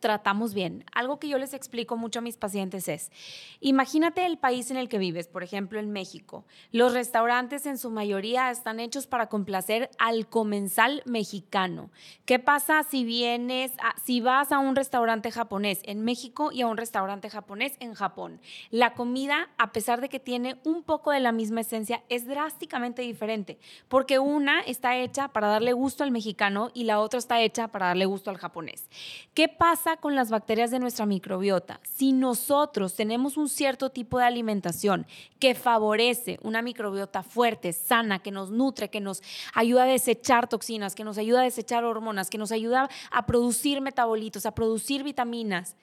tratamos 0.00 0.54
bien. 0.54 0.84
Algo 0.92 1.18
que 1.18 1.28
yo 1.28 1.38
les 1.38 1.54
explico 1.54 1.96
mucho 1.96 2.18
a 2.18 2.22
mis 2.22 2.36
pacientes 2.36 2.88
es, 2.88 3.12
imagínate 3.60 4.26
el 4.26 4.38
país 4.38 4.70
en 4.70 4.76
el 4.76 4.88
que 4.88 4.98
vives, 4.98 5.28
por 5.28 5.42
ejemplo 5.42 5.78
en 5.78 5.92
México. 5.92 6.44
Los 6.72 6.94
restaurantes 6.94 7.66
en 7.66 7.78
su 7.78 7.90
mayoría 7.90 8.50
están 8.50 8.80
hechos 8.80 9.06
para 9.06 9.28
complacer 9.28 9.90
al 9.98 10.26
comensal 10.28 11.02
mexicano. 11.04 11.90
¿Qué 12.24 12.38
pasa 12.38 12.82
si 12.82 13.04
vienes, 13.04 13.72
si 14.02 14.20
vas 14.20 14.50
a 14.52 14.58
un 14.58 14.74
restaurante 14.74 15.30
japonés 15.30 15.80
en 15.84 16.02
México 16.04 16.50
y 16.52 16.62
a 16.62 16.66
un 16.66 16.76
restaurante 16.76 17.30
japonés 17.30 17.76
en 17.80 17.94
Japón? 17.94 18.40
La 18.70 18.94
comida, 18.94 19.50
a 19.58 19.72
pesar 19.72 20.00
de 20.00 20.08
que 20.08 20.20
tiene 20.20 20.58
un 20.64 20.82
poco 20.82 21.10
de 21.10 21.20
la 21.20 21.32
misma 21.32 21.60
esencia, 21.60 22.02
es 22.08 22.26
drásticamente 22.26 23.02
diferente, 23.02 23.58
porque 23.88 24.18
una 24.18 24.60
está 24.60 24.96
hecha 24.96 25.28
para 25.28 25.48
darle 25.48 25.72
gusto 25.72 26.04
al 26.04 26.10
mexicano 26.10 26.70
y 26.74 26.84
la 26.84 27.00
otra 27.00 27.18
está 27.18 27.40
hecha 27.40 27.68
para 27.68 27.88
darle 27.88 28.06
gusto 28.06 28.30
al 28.30 28.38
japonés. 28.38 28.88
¿Qué 29.34 29.48
pasa 29.48 29.89
con 29.96 30.14
las 30.14 30.30
bacterias 30.30 30.70
de 30.70 30.78
nuestra 30.78 31.06
microbiota? 31.06 31.80
Si 31.82 32.12
nosotros 32.12 32.94
tenemos 32.94 33.36
un 33.36 33.48
cierto 33.48 33.90
tipo 33.90 34.18
de 34.18 34.24
alimentación 34.24 35.06
que 35.38 35.54
favorece 35.54 36.38
una 36.42 36.62
microbiota 36.62 37.22
fuerte, 37.22 37.72
sana, 37.72 38.20
que 38.20 38.30
nos 38.30 38.50
nutre, 38.50 38.90
que 38.90 39.00
nos 39.00 39.22
ayuda 39.54 39.84
a 39.84 39.86
desechar 39.86 40.48
toxinas, 40.48 40.94
que 40.94 41.04
nos 41.04 41.18
ayuda 41.18 41.40
a 41.40 41.44
desechar 41.44 41.84
hormonas, 41.84 42.30
que 42.30 42.38
nos 42.38 42.52
ayuda 42.52 42.88
a 43.10 43.26
producir 43.26 43.80
metabolitos, 43.80 44.46
a 44.46 44.54
producir 44.54 45.02
vitaminas, 45.02 45.76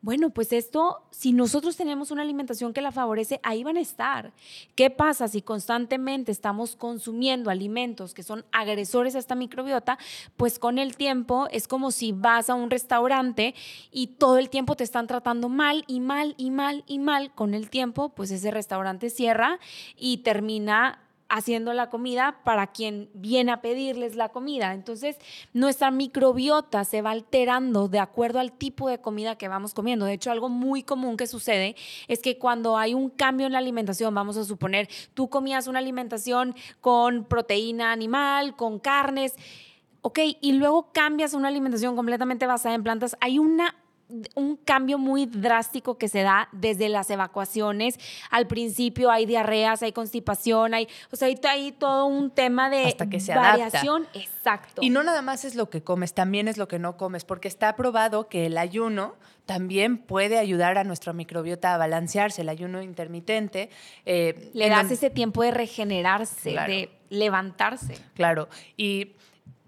bueno, 0.00 0.30
pues 0.30 0.52
esto, 0.52 1.02
si 1.10 1.32
nosotros 1.32 1.76
tenemos 1.76 2.10
una 2.10 2.22
alimentación 2.22 2.72
que 2.72 2.80
la 2.80 2.92
favorece, 2.92 3.40
ahí 3.42 3.64
van 3.64 3.76
a 3.76 3.80
estar. 3.80 4.32
¿Qué 4.76 4.90
pasa 4.90 5.26
si 5.26 5.42
constantemente 5.42 6.30
estamos 6.30 6.76
consumiendo 6.76 7.50
alimentos 7.50 8.14
que 8.14 8.22
son 8.22 8.44
agresores 8.52 9.16
a 9.16 9.18
esta 9.18 9.34
microbiota? 9.34 9.98
Pues 10.36 10.60
con 10.60 10.78
el 10.78 10.96
tiempo 10.96 11.48
es 11.50 11.66
como 11.66 11.90
si 11.90 12.12
vas 12.12 12.48
a 12.48 12.54
un 12.54 12.70
restaurante 12.70 13.56
y 13.90 14.06
todo 14.06 14.38
el 14.38 14.50
tiempo 14.50 14.76
te 14.76 14.84
están 14.84 15.08
tratando 15.08 15.48
mal 15.48 15.84
y 15.88 15.98
mal 15.98 16.34
y 16.38 16.50
mal 16.50 16.84
y 16.86 17.00
mal. 17.00 17.34
Con 17.34 17.54
el 17.54 17.68
tiempo, 17.68 18.10
pues 18.10 18.30
ese 18.30 18.52
restaurante 18.52 19.10
cierra 19.10 19.58
y 19.96 20.18
termina 20.18 21.00
haciendo 21.28 21.72
la 21.74 21.90
comida 21.90 22.40
para 22.44 22.68
quien 22.68 23.10
viene 23.12 23.52
a 23.52 23.60
pedirles 23.60 24.16
la 24.16 24.30
comida. 24.30 24.72
Entonces, 24.72 25.16
nuestra 25.52 25.90
microbiota 25.90 26.84
se 26.84 27.02
va 27.02 27.10
alterando 27.10 27.88
de 27.88 27.98
acuerdo 27.98 28.38
al 28.38 28.52
tipo 28.52 28.88
de 28.88 28.98
comida 28.98 29.36
que 29.36 29.48
vamos 29.48 29.74
comiendo. 29.74 30.06
De 30.06 30.14
hecho, 30.14 30.30
algo 30.30 30.48
muy 30.48 30.82
común 30.82 31.16
que 31.16 31.26
sucede 31.26 31.76
es 32.08 32.20
que 32.20 32.38
cuando 32.38 32.78
hay 32.78 32.94
un 32.94 33.10
cambio 33.10 33.46
en 33.46 33.52
la 33.52 33.58
alimentación, 33.58 34.14
vamos 34.14 34.36
a 34.36 34.44
suponer, 34.44 34.88
tú 35.14 35.28
comías 35.28 35.66
una 35.66 35.80
alimentación 35.80 36.54
con 36.80 37.24
proteína 37.24 37.92
animal, 37.92 38.56
con 38.56 38.78
carnes, 38.78 39.34
ok, 40.00 40.20
y 40.40 40.52
luego 40.52 40.90
cambias 40.92 41.34
una 41.34 41.48
alimentación 41.48 41.94
completamente 41.94 42.46
basada 42.46 42.74
en 42.74 42.82
plantas, 42.82 43.16
hay 43.20 43.38
una 43.38 43.74
un 44.34 44.56
cambio 44.56 44.98
muy 44.98 45.26
drástico 45.26 45.98
que 45.98 46.08
se 46.08 46.22
da 46.22 46.48
desde 46.52 46.88
las 46.88 47.10
evacuaciones. 47.10 47.98
Al 48.30 48.46
principio 48.46 49.10
hay 49.10 49.26
diarreas, 49.26 49.82
hay 49.82 49.92
constipación, 49.92 50.74
hay, 50.74 50.88
o 51.10 51.16
sea, 51.16 51.28
hay, 51.28 51.72
todo 51.72 52.06
un 52.06 52.30
tema 52.30 52.70
de 52.70 52.84
Hasta 52.84 53.08
que 53.08 53.20
se 53.20 53.34
variación. 53.34 54.06
Exacto. 54.14 54.80
Y 54.82 54.90
no 54.90 55.02
nada 55.02 55.22
más 55.22 55.44
es 55.44 55.54
lo 55.54 55.68
que 55.68 55.82
comes, 55.82 56.14
también 56.14 56.48
es 56.48 56.56
lo 56.56 56.68
que 56.68 56.78
no 56.78 56.96
comes, 56.96 57.24
porque 57.24 57.48
está 57.48 57.76
probado 57.76 58.28
que 58.28 58.46
el 58.46 58.56
ayuno 58.56 59.14
también 59.44 59.98
puede 59.98 60.38
ayudar 60.38 60.78
a 60.78 60.84
nuestra 60.84 61.12
microbiota 61.12 61.74
a 61.74 61.78
balancearse, 61.78 62.42
el 62.42 62.48
ayuno 62.48 62.82
intermitente. 62.82 63.70
Eh, 64.04 64.50
Le 64.54 64.68
das 64.68 64.90
ese 64.90 65.10
tiempo 65.10 65.42
de 65.42 65.50
regenerarse, 65.50 66.50
de 66.50 66.90
levantarse. 67.10 67.98
Claro, 68.14 68.48
y 68.76 69.12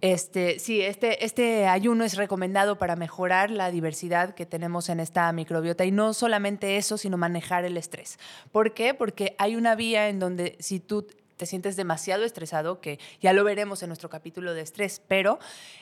este, 0.00 0.58
sí, 0.58 0.80
este, 0.80 1.24
este 1.24 1.66
ayuno 1.66 2.04
es 2.04 2.16
recomendado 2.16 2.78
para 2.78 2.96
mejorar 2.96 3.50
la 3.50 3.70
diversidad 3.70 4.34
que 4.34 4.46
tenemos 4.46 4.88
en 4.88 4.98
esta 4.98 5.30
microbiota 5.32 5.84
y 5.84 5.90
no 5.90 6.14
solamente 6.14 6.76
eso, 6.76 6.96
sino 6.96 7.18
manejar 7.18 7.64
el 7.64 7.76
estrés. 7.76 8.18
¿Por 8.50 8.72
qué? 8.72 8.94
Porque 8.94 9.34
hay 9.38 9.56
una 9.56 9.74
vía 9.74 10.08
en 10.08 10.18
donde 10.18 10.56
si 10.58 10.80
tú 10.80 11.06
te 11.40 11.46
sientes 11.46 11.74
demasiado 11.74 12.24
estresado, 12.24 12.82
que 12.82 12.98
ya 13.22 13.32
lo 13.32 13.44
veremos 13.44 13.82
en 13.82 13.88
nuestro 13.88 14.10
capítulo 14.10 14.52
de 14.52 14.60
estrés, 14.60 15.00
pero 15.08 15.38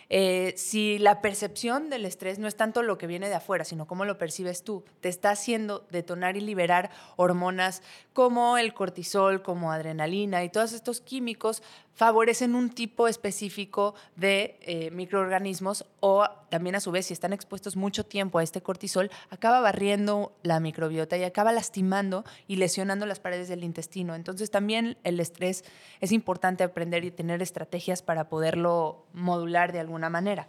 eh, 0.09 0.55
si 0.57 1.01
la 1.01 1.21
percepción 1.21 1.91
del 1.91 2.05
estrés 2.05 2.39
no 2.39 2.47
es 2.47 2.55
tanto 2.55 2.85
lo 2.85 2.97
que 2.97 3.09
viene 3.09 3.29
de 3.29 3.35
afuera, 3.35 3.65
sino 3.65 3.85
cómo 3.85 4.05
lo 4.05 4.19
percibes 4.19 4.63
tú, 4.63 4.85
te 5.01 5.09
está 5.09 5.31
haciendo 5.31 5.85
detonar 5.91 6.37
y 6.37 6.43
liberar 6.43 6.91
hormonas 7.17 7.83
como 8.13 8.57
el 8.57 8.73
cortisol, 8.73 9.43
como 9.43 9.73
adrenalina 9.73 10.45
y 10.45 10.49
todos 10.49 10.73
estos 10.73 11.01
químicos 11.01 11.65
favorecen 11.99 12.55
un 12.55 12.71
tipo 12.71 13.09
específico 13.09 13.97
de 14.15 14.57
eh, 14.61 14.93
microorganismos 14.93 15.85
o 15.99 16.25
también 16.49 16.77
a 16.77 16.81
su 16.81 16.93
vez 16.93 17.07
si 17.07 17.13
están 17.13 17.33
expuestos 17.33 17.75
mucho 17.75 18.07
tiempo 18.07 18.39
a 18.39 18.45
este 18.45 18.63
cortisol, 18.63 19.11
acaba 19.31 19.59
barriendo 19.59 20.33
la 20.45 20.61
microbiota 20.61 21.17
y 21.17 21.25
acaba 21.25 21.51
lastimando 21.51 22.25
y 22.47 22.55
lesionando 22.55 23.05
las 23.05 23.19
paredes 23.19 23.49
del 23.49 23.65
intestino. 23.65 24.15
Entonces 24.15 24.53
también 24.53 24.97
el 25.03 25.19
estrés 25.19 25.65
es 26.01 26.13
importante 26.13 26.63
aprender 26.63 27.05
y 27.05 27.11
tener 27.11 27.43
estrategias 27.43 28.01
para 28.01 28.29
poderlo 28.29 29.05
modular 29.13 29.73
de 29.73 29.81
alguna 29.81 30.09
manera. 30.09 30.47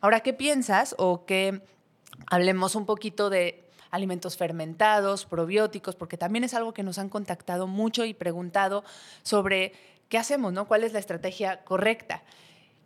Ahora, 0.00 0.18
¿qué 0.18 0.32
piensas 0.32 0.96
o 0.98 1.24
que 1.26 1.62
hablemos 2.26 2.74
un 2.74 2.86
poquito 2.86 3.30
de 3.30 3.70
alimentos 3.92 4.36
fermentados, 4.36 5.26
probióticos, 5.26 5.94
porque 5.94 6.18
también 6.18 6.44
es 6.44 6.54
algo 6.54 6.74
que 6.74 6.82
nos 6.82 6.98
han 6.98 7.08
contactado 7.08 7.68
mucho 7.68 8.04
y 8.04 8.14
preguntado 8.14 8.84
sobre 9.22 9.72
¿qué 10.08 10.18
hacemos? 10.18 10.52
No? 10.52 10.66
¿Cuál 10.66 10.84
es 10.84 10.92
la 10.92 10.98
estrategia 10.98 11.64
correcta? 11.64 12.22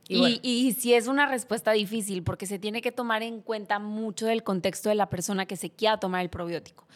Y, 0.09 0.77
si 0.79 0.95
es 0.95 1.07
una 1.07 1.27
respuesta 1.27 1.73
difícil, 1.73 2.23
porque 2.23 2.47
se 2.47 2.59
tiene 2.59 2.83
que 2.83 2.93
tomar 2.93 3.23
en 3.23 3.41
cuenta 3.41 3.79
mucho 3.79 4.27
del 4.27 4.43
contexto 4.43 4.89
de 4.89 4.95
la 4.95 5.09
persona 5.09 5.47
que 5.47 5.57
se 5.57 5.71
quiera 5.71 5.99
tomar 5.99 6.23
el 6.23 6.29
probiótico. 6.29 6.87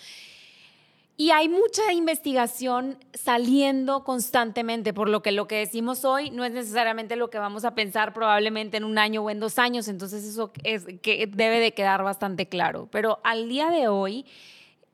Y 1.17 1.31
hay 1.31 1.49
mucha 1.49 1.95
investigación 1.95 2.99
saliendo 3.15 4.05
constantemente, 4.05 4.93
por 4.93 5.09
lo 5.09 5.23
que 5.23 5.33
lo 5.33 5.49
que 5.49 5.57
decimos 5.57 6.05
hoy 6.05 6.31
no 6.31 6.45
es 6.45 6.53
necesariamente 6.53 7.17
lo 7.17 7.31
que 7.31 7.39
vamos 7.39 7.65
a 7.65 7.75
pensar 7.75 8.13
probablemente 8.13 8.77
en 8.77 8.85
un 8.85 8.99
año 8.99 9.23
o 9.23 9.31
en 9.31 9.41
dos 9.41 9.59
años, 9.59 9.89
entonces 9.89 10.25
eso 10.25 10.53
es 10.63 10.85
que 11.01 11.27
debe 11.27 11.59
de 11.59 11.73
quedar 11.73 12.03
bastante 12.03 12.49
claro. 12.49 12.89
Pero 12.93 13.19
al 13.25 13.49
día 13.49 13.71
de 13.71 13.89
hoy, 13.89 14.27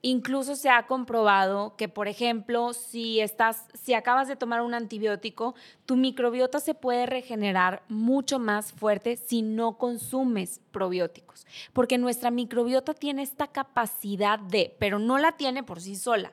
Incluso 0.04 0.56
se 0.56 0.68
ha 0.68 0.88
comprobado 0.88 1.76
que, 1.76 1.88
por 1.88 2.08
ejemplo, 2.08 2.72
si, 2.72 3.20
estás, 3.20 3.66
si 3.72 3.94
acabas 3.94 4.26
de 4.26 4.34
tomar 4.34 4.60
un 4.60 4.74
antibiótico, 4.74 5.54
tu 5.86 5.94
microbiota 5.94 6.58
se 6.58 6.74
puede 6.74 7.06
regenerar 7.06 7.84
mucho 7.88 8.40
más 8.40 8.72
fuerte 8.72 9.16
si 9.16 9.42
no 9.42 9.78
consumes 9.78 10.60
probióticos, 10.72 11.46
porque 11.72 11.98
nuestra 11.98 12.32
microbiota 12.32 12.94
tiene 12.94 13.22
esta 13.22 13.46
capacidad 13.46 14.40
de, 14.40 14.74
pero 14.80 14.98
no 14.98 15.18
la 15.18 15.36
tiene 15.36 15.62
por 15.62 15.80
sí 15.80 15.94
sola. 15.94 16.32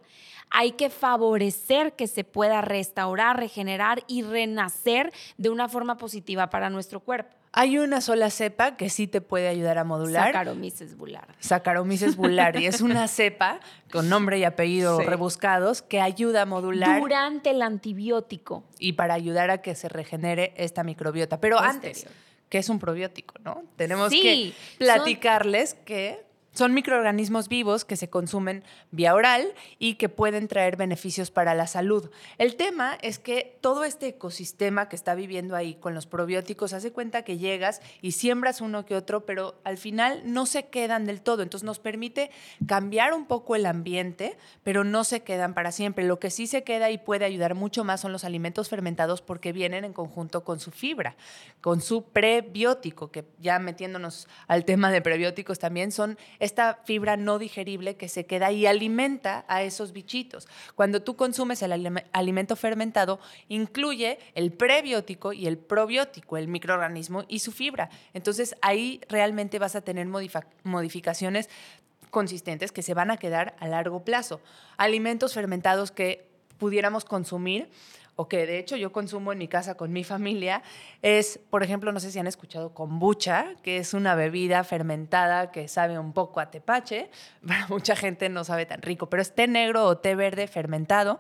Hay 0.51 0.71
que 0.73 0.89
favorecer 0.89 1.93
que 1.93 2.07
se 2.07 2.23
pueda 2.23 2.61
restaurar, 2.61 3.37
regenerar 3.37 4.03
y 4.07 4.23
renacer 4.23 5.11
de 5.37 5.49
una 5.49 5.69
forma 5.69 5.97
positiva 5.97 6.49
para 6.49 6.69
nuestro 6.69 6.99
cuerpo. 6.99 7.35
Hay 7.51 7.79
una 7.79 7.99
sola 7.99 8.29
cepa 8.29 8.77
que 8.77 8.89
sí 8.89 9.07
te 9.07 9.21
puede 9.21 9.47
ayudar 9.47 9.79
a 9.79 9.83
modular. 9.83 10.27
Saccharomyces 10.27 10.95
boulardii. 10.95 11.35
Saccharomyces 11.39 12.15
boulardii. 12.15 12.67
es 12.67 12.81
una 12.81 13.07
cepa 13.07 13.59
con 13.91 14.07
nombre 14.07 14.37
y 14.37 14.43
apellido 14.43 14.99
rebuscados 14.99 15.81
que 15.81 15.99
ayuda 15.99 16.43
a 16.43 16.45
modular. 16.45 17.01
Durante 17.01 17.49
el 17.49 17.63
antibiótico. 17.63 18.63
Y 18.77 18.93
para 18.93 19.15
ayudar 19.15 19.49
a 19.49 19.63
que 19.63 19.73
se 19.73 19.89
regenere 19.89 20.53
esta 20.57 20.83
microbiota. 20.83 21.41
Pero 21.41 21.59
antes, 21.59 22.05
que 22.49 22.59
es 22.59 22.69
un 22.69 22.77
probiótico, 22.77 23.33
¿no? 23.43 23.63
Tenemos 23.77 24.11
que 24.11 24.53
platicarles 24.77 25.73
que 25.73 26.28
son 26.59 26.73
microorganismos 26.73 27.47
vivos 27.47 27.85
que 27.85 27.95
se 27.95 28.09
consumen 28.09 28.65
vía 28.91 29.15
oral 29.15 29.53
y 29.77 29.93
que 29.93 30.09
pueden 30.09 30.49
traer 30.49 30.75
beneficios 30.75 31.31
para 31.31 31.55
la 31.55 31.67
salud. 31.67 32.11
El 32.37 32.57
tema 32.57 32.97
es 33.01 33.17
que 33.17 33.57
todo 33.61 33.85
este 33.85 34.07
ecosistema 34.07 34.89
que 34.89 34.97
está 34.97 35.15
viviendo 35.15 35.55
ahí 35.55 35.75
con 35.75 35.93
los 35.93 36.05
probióticos 36.05 36.73
hace 36.73 36.91
cuenta 36.91 37.21
que 37.21 37.37
llegas 37.37 37.81
y 38.01 38.11
siembras 38.11 38.59
uno 38.59 38.85
que 38.85 38.97
otro, 38.97 39.25
pero 39.25 39.55
al 39.63 39.77
final 39.77 40.21
no 40.25 40.45
se 40.45 40.67
quedan 40.67 41.05
del 41.05 41.21
todo. 41.21 41.43
Entonces 41.43 41.63
nos 41.63 41.79
permite 41.79 42.29
cambiar 42.67 43.13
un 43.13 43.25
poco 43.25 43.55
el 43.55 43.65
ambiente, 43.65 44.35
pero 44.61 44.83
no 44.83 45.05
se 45.05 45.21
quedan 45.21 45.53
para 45.53 45.71
siempre. 45.71 46.03
Lo 46.03 46.19
que 46.19 46.29
sí 46.29 46.45
se 46.45 46.65
queda 46.65 46.91
y 46.91 46.97
puede 46.97 47.23
ayudar 47.23 47.55
mucho 47.55 47.85
más 47.85 48.01
son 48.01 48.11
los 48.11 48.25
alimentos 48.25 48.67
fermentados 48.67 49.21
porque 49.21 49.53
vienen 49.53 49.85
en 49.85 49.93
conjunto 49.93 50.43
con 50.43 50.59
su 50.59 50.71
fibra, 50.71 51.15
con 51.61 51.79
su 51.79 52.03
prebiótico, 52.03 53.11
que 53.11 53.23
ya 53.39 53.59
metiéndonos 53.59 54.27
al 54.49 54.65
tema 54.65 54.91
de 54.91 55.01
prebióticos 55.01 55.57
también 55.57 55.93
son 55.93 56.17
esta 56.49 56.79
fibra 56.83 57.15
no 57.15 57.39
digerible 57.39 57.95
que 57.95 58.09
se 58.09 58.25
queda 58.25 58.51
y 58.51 58.65
alimenta 58.65 59.45
a 59.47 59.63
esos 59.63 59.93
bichitos. 59.93 60.47
Cuando 60.75 61.01
tú 61.01 61.15
consumes 61.15 61.61
el 61.61 61.71
alimento 62.11 62.55
fermentado, 62.55 63.19
incluye 63.47 64.19
el 64.35 64.51
prebiótico 64.51 65.31
y 65.31 65.47
el 65.47 65.57
probiótico, 65.57 66.37
el 66.37 66.47
microorganismo 66.47 67.23
y 67.27 67.39
su 67.39 67.51
fibra. 67.51 67.89
Entonces 68.13 68.55
ahí 68.61 68.99
realmente 69.07 69.59
vas 69.59 69.75
a 69.75 69.81
tener 69.81 70.07
modificaciones 70.63 71.49
consistentes 72.09 72.71
que 72.71 72.81
se 72.81 72.95
van 72.95 73.11
a 73.11 73.17
quedar 73.17 73.55
a 73.59 73.67
largo 73.67 74.03
plazo. 74.03 74.41
Alimentos 74.77 75.33
fermentados 75.33 75.91
que 75.91 76.27
pudiéramos 76.57 77.05
consumir 77.05 77.69
o 78.19 78.27
que 78.27 78.45
de 78.45 78.59
hecho 78.59 78.75
yo 78.75 78.91
consumo 78.91 79.31
en 79.31 79.37
mi 79.37 79.47
casa 79.47 79.75
con 79.75 79.93
mi 79.93 80.03
familia, 80.03 80.61
es, 81.01 81.39
por 81.49 81.63
ejemplo, 81.63 81.93
no 81.93 82.01
sé 82.01 82.11
si 82.11 82.19
han 82.19 82.27
escuchado 82.27 82.73
kombucha, 82.73 83.55
que 83.63 83.77
es 83.77 83.93
una 83.93 84.13
bebida 84.13 84.65
fermentada 84.65 85.53
que 85.53 85.69
sabe 85.69 85.97
un 85.97 86.11
poco 86.11 86.41
a 86.41 86.51
tepache. 86.51 87.09
Para 87.47 87.65
mucha 87.67 87.95
gente 87.95 88.27
no 88.27 88.43
sabe 88.43 88.65
tan 88.65 88.81
rico, 88.81 89.09
pero 89.09 89.21
es 89.21 89.33
té 89.33 89.47
negro 89.47 89.85
o 89.85 89.99
té 89.99 90.15
verde 90.15 90.47
fermentado 90.47 91.17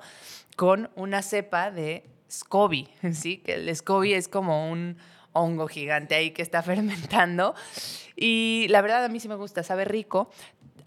con 0.57 0.89
una 0.95 1.21
cepa 1.21 1.71
de 1.71 2.03
SCOBY, 2.29 2.89
¿sí? 3.13 3.37
Que 3.37 3.53
el 3.53 3.73
SCOBY 3.73 4.15
es 4.15 4.27
como 4.27 4.69
un 4.69 4.97
hongo 5.31 5.69
gigante 5.69 6.15
ahí 6.15 6.31
que 6.31 6.41
está 6.41 6.61
fermentando. 6.63 7.55
Y 8.17 8.67
la 8.71 8.81
verdad 8.81 9.05
a 9.05 9.07
mí 9.07 9.21
sí 9.21 9.29
me 9.29 9.35
gusta, 9.35 9.63
sabe 9.63 9.85
rico. 9.85 10.29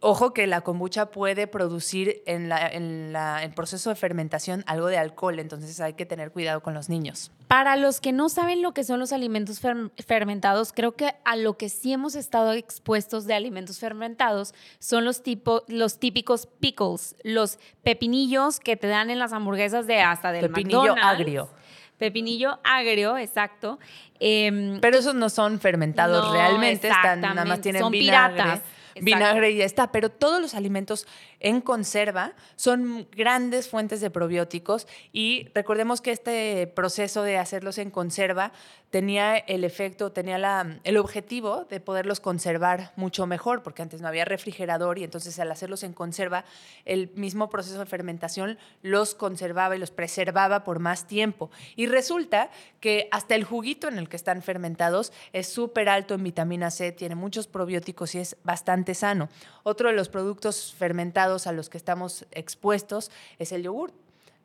Ojo 0.00 0.34
que 0.34 0.46
la 0.46 0.62
kombucha 0.62 1.06
puede 1.06 1.46
producir 1.46 2.22
en, 2.26 2.50
el 2.52 3.54
proceso 3.54 3.90
de 3.90 3.96
fermentación 3.96 4.64
algo 4.66 4.88
de 4.88 4.98
alcohol, 4.98 5.38
entonces 5.38 5.80
hay 5.80 5.94
que 5.94 6.06
tener 6.06 6.32
cuidado 6.32 6.62
con 6.62 6.74
los 6.74 6.88
niños. 6.88 7.30
Para 7.48 7.76
los 7.76 8.00
que 8.00 8.12
no 8.12 8.28
saben 8.28 8.62
lo 8.62 8.72
que 8.72 8.84
son 8.84 8.98
los 8.98 9.12
alimentos 9.12 9.60
fermentados, 10.04 10.72
creo 10.72 10.92
que 10.92 11.14
a 11.24 11.36
lo 11.36 11.56
que 11.56 11.68
sí 11.68 11.92
hemos 11.92 12.14
estado 12.14 12.52
expuestos 12.52 13.26
de 13.26 13.34
alimentos 13.34 13.78
fermentados 13.78 14.54
son 14.78 15.04
los, 15.04 15.22
tipo, 15.22 15.62
los 15.68 15.98
típicos 15.98 16.46
pickles, 16.46 17.14
los 17.22 17.58
pepinillos 17.82 18.60
que 18.60 18.76
te 18.76 18.86
dan 18.86 19.10
en 19.10 19.18
las 19.18 19.32
hamburguesas 19.32 19.86
de 19.86 20.00
hasta 20.00 20.32
del 20.32 20.48
Pepinillo 20.48 20.94
agrio. 21.00 21.50
Pepinillo 21.98 22.58
agrio, 22.64 23.16
exacto. 23.16 23.78
Em, 24.18 24.80
Pero 24.80 24.98
esos 24.98 25.14
no 25.14 25.30
son 25.30 25.60
fermentados 25.60 26.32
realmente, 26.32 26.88
están, 26.88 27.20
nada 27.20 27.44
más 27.44 27.60
tienen 27.60 27.82
son 27.82 27.92
vinagre. 27.92 28.42
Piratas 28.42 28.62
vinagre 29.00 29.50
y 29.50 29.58
ya 29.58 29.64
está. 29.64 29.92
Pero 29.92 30.10
todos 30.10 30.40
los 30.40 30.54
alimentos 30.54 31.06
en 31.42 31.60
conserva 31.60 32.32
son 32.56 33.08
grandes 33.12 33.68
fuentes 33.68 34.00
de 34.00 34.10
probióticos 34.10 34.86
y 35.12 35.48
recordemos 35.54 36.00
que 36.00 36.12
este 36.12 36.66
proceso 36.68 37.22
de 37.22 37.36
hacerlos 37.36 37.78
en 37.78 37.90
conserva 37.90 38.52
tenía 38.90 39.38
el 39.38 39.64
efecto, 39.64 40.12
tenía 40.12 40.36
la, 40.36 40.78
el 40.84 40.98
objetivo 40.98 41.64
de 41.70 41.80
poderlos 41.80 42.20
conservar 42.20 42.92
mucho 42.94 43.26
mejor, 43.26 43.62
porque 43.62 43.80
antes 43.80 44.02
no 44.02 44.08
había 44.08 44.26
refrigerador 44.26 44.98
y 44.98 45.04
entonces 45.04 45.38
al 45.38 45.50
hacerlos 45.50 45.82
en 45.82 45.94
conserva, 45.94 46.44
el 46.84 47.10
mismo 47.14 47.48
proceso 47.48 47.78
de 47.78 47.86
fermentación 47.86 48.58
los 48.82 49.14
conservaba 49.14 49.74
y 49.74 49.78
los 49.78 49.90
preservaba 49.90 50.62
por 50.62 50.78
más 50.78 51.06
tiempo. 51.06 51.50
Y 51.74 51.86
resulta 51.86 52.50
que 52.80 53.08
hasta 53.12 53.34
el 53.34 53.44
juguito 53.44 53.88
en 53.88 53.96
el 53.96 54.10
que 54.10 54.16
están 54.16 54.42
fermentados 54.42 55.10
es 55.32 55.48
súper 55.48 55.88
alto 55.88 56.12
en 56.12 56.22
vitamina 56.22 56.70
C, 56.70 56.92
tiene 56.92 57.14
muchos 57.14 57.46
probióticos 57.46 58.14
y 58.14 58.18
es 58.18 58.36
bastante 58.44 58.94
sano. 58.94 59.30
Otro 59.62 59.88
de 59.88 59.94
los 59.94 60.10
productos 60.10 60.74
fermentados 60.76 61.31
a 61.46 61.52
los 61.52 61.68
que 61.68 61.78
estamos 61.78 62.26
expuestos 62.30 63.10
es 63.38 63.52
el 63.52 63.62
yogur. 63.62 63.92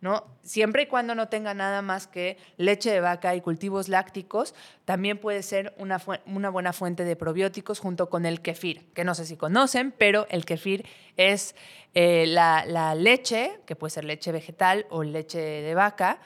¿no? 0.01 0.25
Siempre 0.43 0.83
y 0.83 0.85
cuando 0.85 1.15
no 1.15 1.27
tenga 1.27 1.53
nada 1.53 1.81
más 1.81 2.07
que 2.07 2.37
leche 2.57 2.91
de 2.91 3.01
vaca 3.01 3.35
y 3.35 3.41
cultivos 3.41 3.89
lácticos, 3.89 4.53
también 4.85 5.17
puede 5.17 5.43
ser 5.43 5.73
una, 5.77 6.01
una, 6.25 6.49
buena 6.49 6.73
fuente 6.73 7.03
de 7.03 7.15
probióticos 7.15 7.79
junto 7.79 8.09
con 8.09 8.25
el 8.25 8.41
kefir, 8.41 8.85
que 8.93 9.03
no 9.03 9.15
sé 9.15 9.25
si 9.25 9.37
conocen, 9.37 9.91
pero 9.91 10.27
el 10.29 10.45
kefir 10.45 10.85
es 11.17 11.55
eh, 11.95 12.25
la, 12.27 12.93
leche, 12.95 13.59
que 13.65 13.75
puede 13.75 13.91
ser 13.91 14.05
leche 14.05 14.31
vegetal 14.31 14.85
o 14.89 15.03
leche 15.03 15.39
de 15.39 15.75
vaca, 15.75 16.19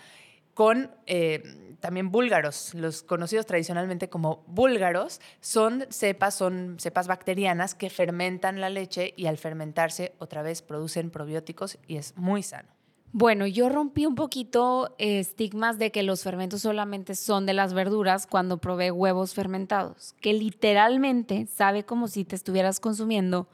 con 0.62 0.92
eh, 1.08 1.76
también 1.80 2.12
búlgaros, 2.12 2.76
los 2.76 3.02
conocidos 3.02 3.48
tradicionalmente 3.48 4.10
como 4.10 4.44
búlgaros, 4.46 5.20
son 5.40 5.88
cepas, 5.90 6.36
son 6.36 6.76
cepas 6.78 7.08
bacterianas 7.08 7.74
que 7.74 7.90
fermentan 7.90 8.62
la 8.62 8.70
leche 8.70 9.16
y 9.18 9.26
al 9.26 9.40
fermentarse 9.40 10.14
otra 10.20 10.44
vez 10.44 10.62
producen 10.62 11.10
probióticos 11.10 11.80
y 11.88 11.98
es 11.98 12.16
muy 12.16 12.44
sano. 12.44 12.70
Bueno, 13.12 13.48
yo 13.48 13.70
rompí 13.70 14.06
un 14.06 14.14
poquito 14.14 14.94
estigmas 15.00 15.80
de 15.80 15.92
que 15.92 16.04
los 16.04 16.22
fermentos 16.22 16.62
solamente 16.62 17.16
son 17.16 17.48
de 17.48 17.54
las 17.54 17.74
verduras 17.74 18.28
cuando 18.28 18.60
probé 18.60 18.92
huevos 18.92 19.34
fermentados, 19.34 20.14
que 20.22 20.34
literalmente 20.34 21.48
sabe 21.48 21.86
como 21.86 22.08
si 22.08 22.24
te 22.24 22.36
estuvieras 22.36 22.80
consumiendo 22.80 23.50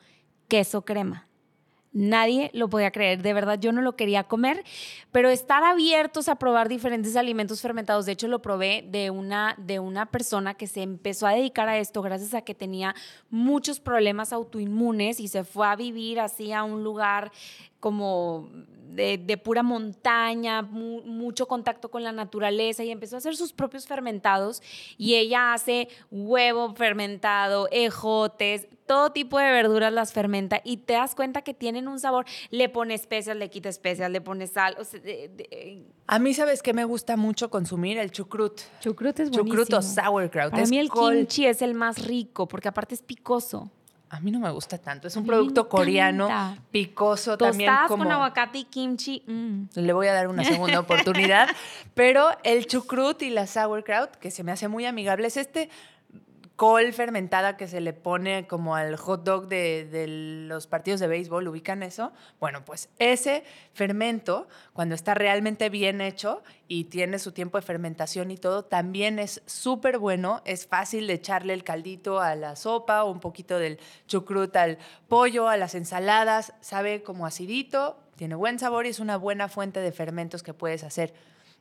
queso 0.49 0.81
crema. 0.83 1.26
Nadie 1.97 2.51
lo 2.53 2.69
podía 2.69 2.91
creer, 2.91 3.23
de 3.23 3.33
verdad 3.33 3.57
yo 3.59 3.71
no 3.71 3.81
lo 3.81 3.95
quería 3.95 4.25
comer, 4.25 4.63
pero 5.11 5.31
estar 5.31 5.63
abiertos 5.63 6.29
a 6.29 6.35
probar 6.35 6.69
diferentes 6.69 7.15
alimentos 7.15 7.59
fermentados, 7.59 8.05
de 8.05 8.11
hecho 8.11 8.27
lo 8.27 8.39
probé 8.39 8.85
de 8.87 9.09
una, 9.09 9.55
de 9.57 9.79
una 9.79 10.05
persona 10.05 10.53
que 10.53 10.67
se 10.67 10.83
empezó 10.83 11.25
a 11.25 11.31
dedicar 11.31 11.67
a 11.67 11.79
esto 11.79 12.03
gracias 12.03 12.35
a 12.35 12.43
que 12.43 12.53
tenía 12.53 12.93
muchos 13.31 13.79
problemas 13.79 14.31
autoinmunes 14.31 15.19
y 15.19 15.27
se 15.27 15.43
fue 15.43 15.65
a 15.65 15.75
vivir 15.75 16.19
así 16.19 16.53
a 16.53 16.63
un 16.63 16.83
lugar 16.83 17.31
como 17.79 18.47
de, 18.87 19.41
pura 19.43 19.63
montaña, 19.63 20.61
mucho 20.61 21.47
contacto 21.47 21.89
con 21.89 22.03
la 22.03 22.11
naturaleza 22.11 22.83
y 22.83 22.91
empezó 22.91 23.15
a 23.15 23.19
hacer 23.19 23.35
sus 23.35 23.53
propios 23.53 23.85
fermentados 23.85 24.61
y 24.97 25.15
ella 25.15 25.53
hace 25.53 25.87
huevo 26.11 26.73
fermentado, 26.75 27.67
ejotes, 27.71 28.67
todo 28.85 29.11
tipo 29.11 29.37
de 29.37 29.51
verduras 29.51 29.93
las 29.93 30.13
fermenta 30.13 30.61
y 30.63 30.77
te 30.77 30.93
das 30.93 31.13
cuenta 31.13 31.41
que 31.41 31.53
tienen 31.53 31.87
un 31.87 31.99
sabor, 31.99 32.25
le 32.49 32.69
pone 32.69 32.93
especias, 32.93 33.35
le 33.37 33.49
quita 33.49 33.69
especias, 33.69 34.09
le 34.09 34.21
pone 34.21 34.47
sal. 34.47 34.77
a 36.07 36.19
mí, 36.19 36.33
¿sabes 36.33 36.63
qué 36.63 36.73
me 36.73 36.85
gusta 36.85 37.17
mucho 37.17 37.49
consumir? 37.49 37.97
El 37.97 38.11
chucrut. 38.11 38.61
Chucrut 38.79 39.19
es 39.19 39.29
buenísimo. 39.29 39.63
Chucrut 39.63 39.73
o 39.77 39.81
sauerkraut. 39.81 40.51
Para 40.51 40.65
mí 40.65 40.79
el 40.79 40.89
kimchi 40.89 41.45
es 41.45 41.61
el 41.61 41.73
más 41.73 42.05
rico 42.05 42.47
porque 42.47 42.69
aparte 42.69 42.95
es 42.95 43.01
picoso. 43.01 43.69
A 44.09 44.19
mí 44.19 44.31
no 44.31 44.39
me 44.39 44.49
gusta 44.51 44.77
tanto. 44.77 45.07
Es 45.07 45.15
un 45.15 45.25
producto 45.25 45.67
coreano, 45.67 46.29
picoso 46.71 47.37
también. 47.37 47.73
Como... 47.87 48.03
con 48.03 48.11
aguacate 48.11 48.59
y 48.59 48.63
kimchi. 48.63 49.23
Mm. 49.27 49.63
Le 49.75 49.93
voy 49.93 50.07
a 50.07 50.13
dar 50.13 50.27
una 50.27 50.43
segunda 50.43 50.79
oportunidad. 50.81 51.49
Pero 51.93 52.29
el 52.43 52.67
chucrut 52.67 53.21
y 53.21 53.29
la 53.29 53.47
sauerkraut, 53.47 54.11
que 54.15 54.31
se 54.31 54.43
me 54.43 54.51
hace 54.51 54.67
muy 54.67 54.85
amigable, 54.85 55.27
es 55.27 55.37
este 55.37 55.69
col 56.57 56.91
fermentada 56.91 57.55
que 57.55 57.67
se 57.67 57.81
le 57.81 57.93
pone 57.93 58.47
como 58.47 58.75
al 58.75 58.97
hot 58.97 59.23
dog 59.23 59.47
de, 59.47 60.05
los 60.49 60.65
partidos 60.65 60.99
de 60.99 61.05
béisbol, 61.05 61.47
¿ubican 61.47 61.83
eso? 61.83 62.11
Bueno, 62.39 62.65
pues 62.65 62.89
ese 62.97 63.43
fermento, 63.73 64.47
cuando 64.73 64.95
está 64.95 65.13
realmente 65.13 65.69
bien 65.69 66.01
hecho 66.01 66.41
y 66.67 66.85
tiene 66.85 67.19
su 67.19 67.31
tiempo 67.31 67.59
de 67.59 67.61
fermentación 67.61 68.31
y 68.31 68.37
todo, 68.37 68.65
también 68.65 69.19
es 69.19 69.43
súper 69.45 69.99
bueno, 69.99 70.41
es 70.45 70.65
fácil 70.65 71.05
de 71.05 71.13
echarle 71.13 71.53
el 71.53 71.63
caldito 71.63 72.19
a 72.19 72.35
la 72.35 72.55
sopa 72.55 73.03
o 73.03 73.11
un 73.11 73.19
poquito 73.19 73.59
del 73.59 73.79
chucrut 74.07 74.55
al 74.55 74.79
pollo, 75.07 75.49
a 75.49 75.57
las 75.57 75.75
ensaladas, 75.75 76.53
sabe 76.61 77.03
como 77.03 77.27
acidito, 77.27 77.99
tiene 78.15 78.33
buen 78.33 78.57
sabor 78.57 78.87
y 78.87 78.89
es 78.89 78.99
una 78.99 79.17
buena 79.17 79.47
fuente 79.47 79.79
de 79.79 79.91
fermentos 79.91 80.41
que 80.41 80.55
puedes 80.55 80.83
hacer 80.83 81.13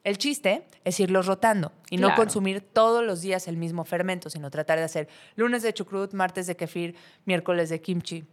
el 0.06 0.18
chiste 0.18 0.62
es 0.84 1.00
irlos 1.00 1.26
rotando 1.26 1.72
y 1.90 1.96
no 1.96 2.14
consumir 2.14 2.60
todos 2.60 3.04
los 3.04 3.22
días 3.22 3.48
el 3.48 3.56
mismo 3.56 3.84
fermento, 3.84 4.30
sino 4.30 4.52
tratar 4.52 4.78
de 4.78 4.84
hacer 4.84 5.08
lunes 5.34 5.64
de 5.64 5.74
chucrut, 5.74 6.12
martes 6.12 6.46
de 6.46 6.54
kefir, 6.54 6.94
miércoles 7.24 7.70
de 7.70 7.80
kimchi, 7.80 8.24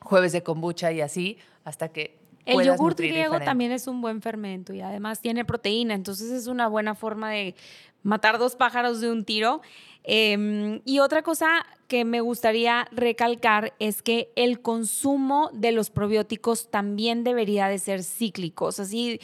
jueves 0.00 0.32
de 0.32 0.42
kombucha 0.42 0.90
y 0.90 1.00
así 1.00 1.38
hasta 1.62 1.90
que 1.90 2.18
el 2.46 2.64
yogur 2.64 2.94
griego 2.94 3.38
también 3.40 3.72
es 3.72 3.86
un 3.86 4.00
buen 4.00 4.22
fermento 4.22 4.72
y 4.72 4.80
además 4.80 5.20
tiene 5.20 5.44
proteína, 5.44 5.94
entonces 5.94 6.30
es 6.30 6.46
una 6.46 6.68
buena 6.68 6.94
forma 6.94 7.30
de 7.30 7.54
matar 8.02 8.38
dos 8.38 8.56
pájaros 8.56 9.00
de 9.00 9.10
un 9.10 9.24
tiro. 9.24 9.60
Em, 10.02 10.80
y 10.86 11.00
otra 11.00 11.22
cosa 11.22 11.66
que 11.86 12.06
me 12.06 12.22
gustaría 12.22 12.88
recalcar 12.90 13.74
es 13.78 14.00
que 14.00 14.32
el 14.34 14.62
consumo 14.62 15.50
de 15.52 15.72
los 15.72 15.90
probióticos 15.90 16.70
también 16.70 17.22
debería 17.22 17.68
de 17.68 17.78
ser 17.78 18.02
cíclico. 18.02 18.66
O 18.66 18.72
sea, 18.72 18.86
si 18.86 19.20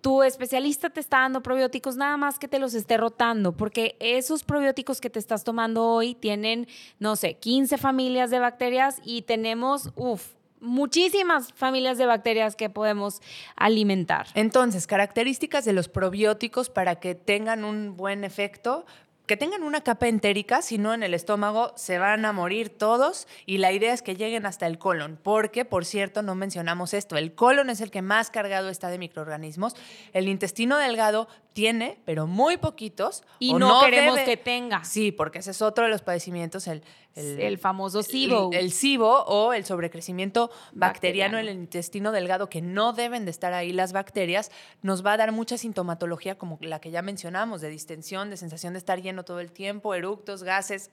tu 0.00 0.22
especialista 0.22 0.90
te 0.90 1.00
está 1.00 1.20
dando 1.20 1.42
probióticos, 1.42 1.96
nada 1.96 2.16
más 2.16 2.38
que 2.38 2.46
te 2.46 2.60
los 2.60 2.74
esté 2.74 2.96
rotando, 2.96 3.56
porque 3.56 3.96
esos 3.98 4.44
probióticos 4.44 5.00
que 5.00 5.10
te 5.10 5.18
estás 5.18 5.42
tomando 5.42 5.84
hoy 5.84 6.14
tienen, 6.14 6.68
no 7.00 7.16
sé, 7.16 7.34
15 7.34 7.76
familias 7.76 8.30
de 8.30 8.38
bacterias 8.38 9.00
y 9.04 9.22
tenemos, 9.22 9.90
uff, 9.96 10.34
muchísimas 10.60 11.52
familias 11.52 11.98
de 11.98 12.06
bacterias 12.06 12.56
que 12.56 12.70
podemos 12.70 13.20
alimentar. 13.56 14.26
Entonces, 14.34 14.86
características 14.86 15.64
de 15.64 15.72
los 15.72 15.88
probióticos 15.88 16.70
para 16.70 16.96
que 16.96 17.14
tengan 17.14 17.64
un 17.64 17.96
buen 17.96 18.24
efecto, 18.24 18.84
que 19.30 19.36
tengan 19.36 19.62
una 19.62 19.80
capa 19.82 20.08
entérica, 20.08 20.60
si 20.60 20.76
no 20.76 20.92
en 20.92 21.04
el 21.04 21.14
estómago 21.14 21.72
se 21.76 22.00
van 22.00 22.24
a 22.24 22.32
morir 22.32 22.68
todos 22.68 23.28
y 23.46 23.58
la 23.58 23.70
idea 23.70 23.92
es 23.92 24.02
que 24.02 24.16
lleguen 24.16 24.44
hasta 24.44 24.66
el 24.66 24.76
colon, 24.76 25.20
porque 25.22 25.64
por 25.64 25.84
cierto 25.84 26.22
no 26.22 26.34
mencionamos 26.34 26.94
esto, 26.94 27.16
el 27.16 27.32
colon 27.32 27.70
es 27.70 27.80
el 27.80 27.92
que 27.92 28.02
más 28.02 28.28
cargado 28.28 28.70
está 28.70 28.88
de 28.88 28.98
microorganismos, 28.98 29.76
el 30.14 30.26
intestino 30.26 30.78
delgado 30.78 31.28
tiene, 31.52 31.98
pero 32.04 32.26
muy 32.26 32.56
poquitos. 32.56 33.22
Y 33.38 33.54
no, 33.54 33.80
queremos 33.80 34.18
que 34.20 34.36
tenga. 34.36 34.84
Sí, 34.84 35.12
porque 35.12 35.40
ese 35.40 35.50
es 35.50 35.62
otro 35.62 35.84
de 35.84 35.90
los 35.90 36.02
padecimientos, 36.02 36.66
el, 36.68 36.82
el, 37.14 37.58
famoso 37.58 38.02
SIBO. 38.02 38.50
El, 38.52 38.72
SIBO 38.72 39.24
o 39.24 39.52
el 39.52 39.64
sobrecrecimiento 39.64 40.50
bacteriano. 40.72 41.38
en 41.38 41.48
el 41.48 41.54
intestino 41.54 42.12
delgado, 42.12 42.48
que 42.48 42.62
no 42.62 42.92
deben 42.92 43.24
de 43.24 43.30
estar 43.30 43.52
ahí 43.52 43.72
las 43.72 43.92
bacterias, 43.92 44.50
nos 44.82 45.04
va 45.04 45.14
a 45.14 45.16
dar 45.16 45.32
mucha 45.32 45.58
sintomatología 45.58 46.38
como 46.38 46.58
la 46.60 46.80
que 46.80 46.90
ya 46.90 47.02
mencionamos, 47.02 47.60
de 47.60 47.68
distensión, 47.68 48.30
de 48.30 48.36
sensación 48.36 48.72
de 48.74 48.78
estar 48.78 49.00
lleno 49.02 49.24
todo 49.24 49.40
el 49.40 49.52
tiempo, 49.52 49.94
eructos, 49.94 50.42
gases, 50.42 50.90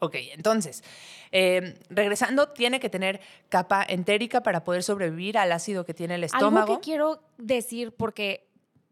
Ok, 0.00 0.14
entonces, 0.32 0.84
em, 1.32 1.74
regresando, 1.90 2.48
tiene 2.50 2.78
que 2.80 2.88
tener 2.88 3.20
capa 3.48 3.84
entérica 3.88 4.42
para 4.42 4.62
poder 4.62 4.82
sobrevivir 4.82 5.38
al 5.38 5.50
ácido 5.52 5.84
que 5.84 5.94
tiene 5.94 6.14
el 6.14 6.24
estómago. 6.24 6.58
Algo 6.58 6.80
que 6.80 6.84
quiero 6.84 7.22
decir, 7.36 7.92
porque 7.92 8.47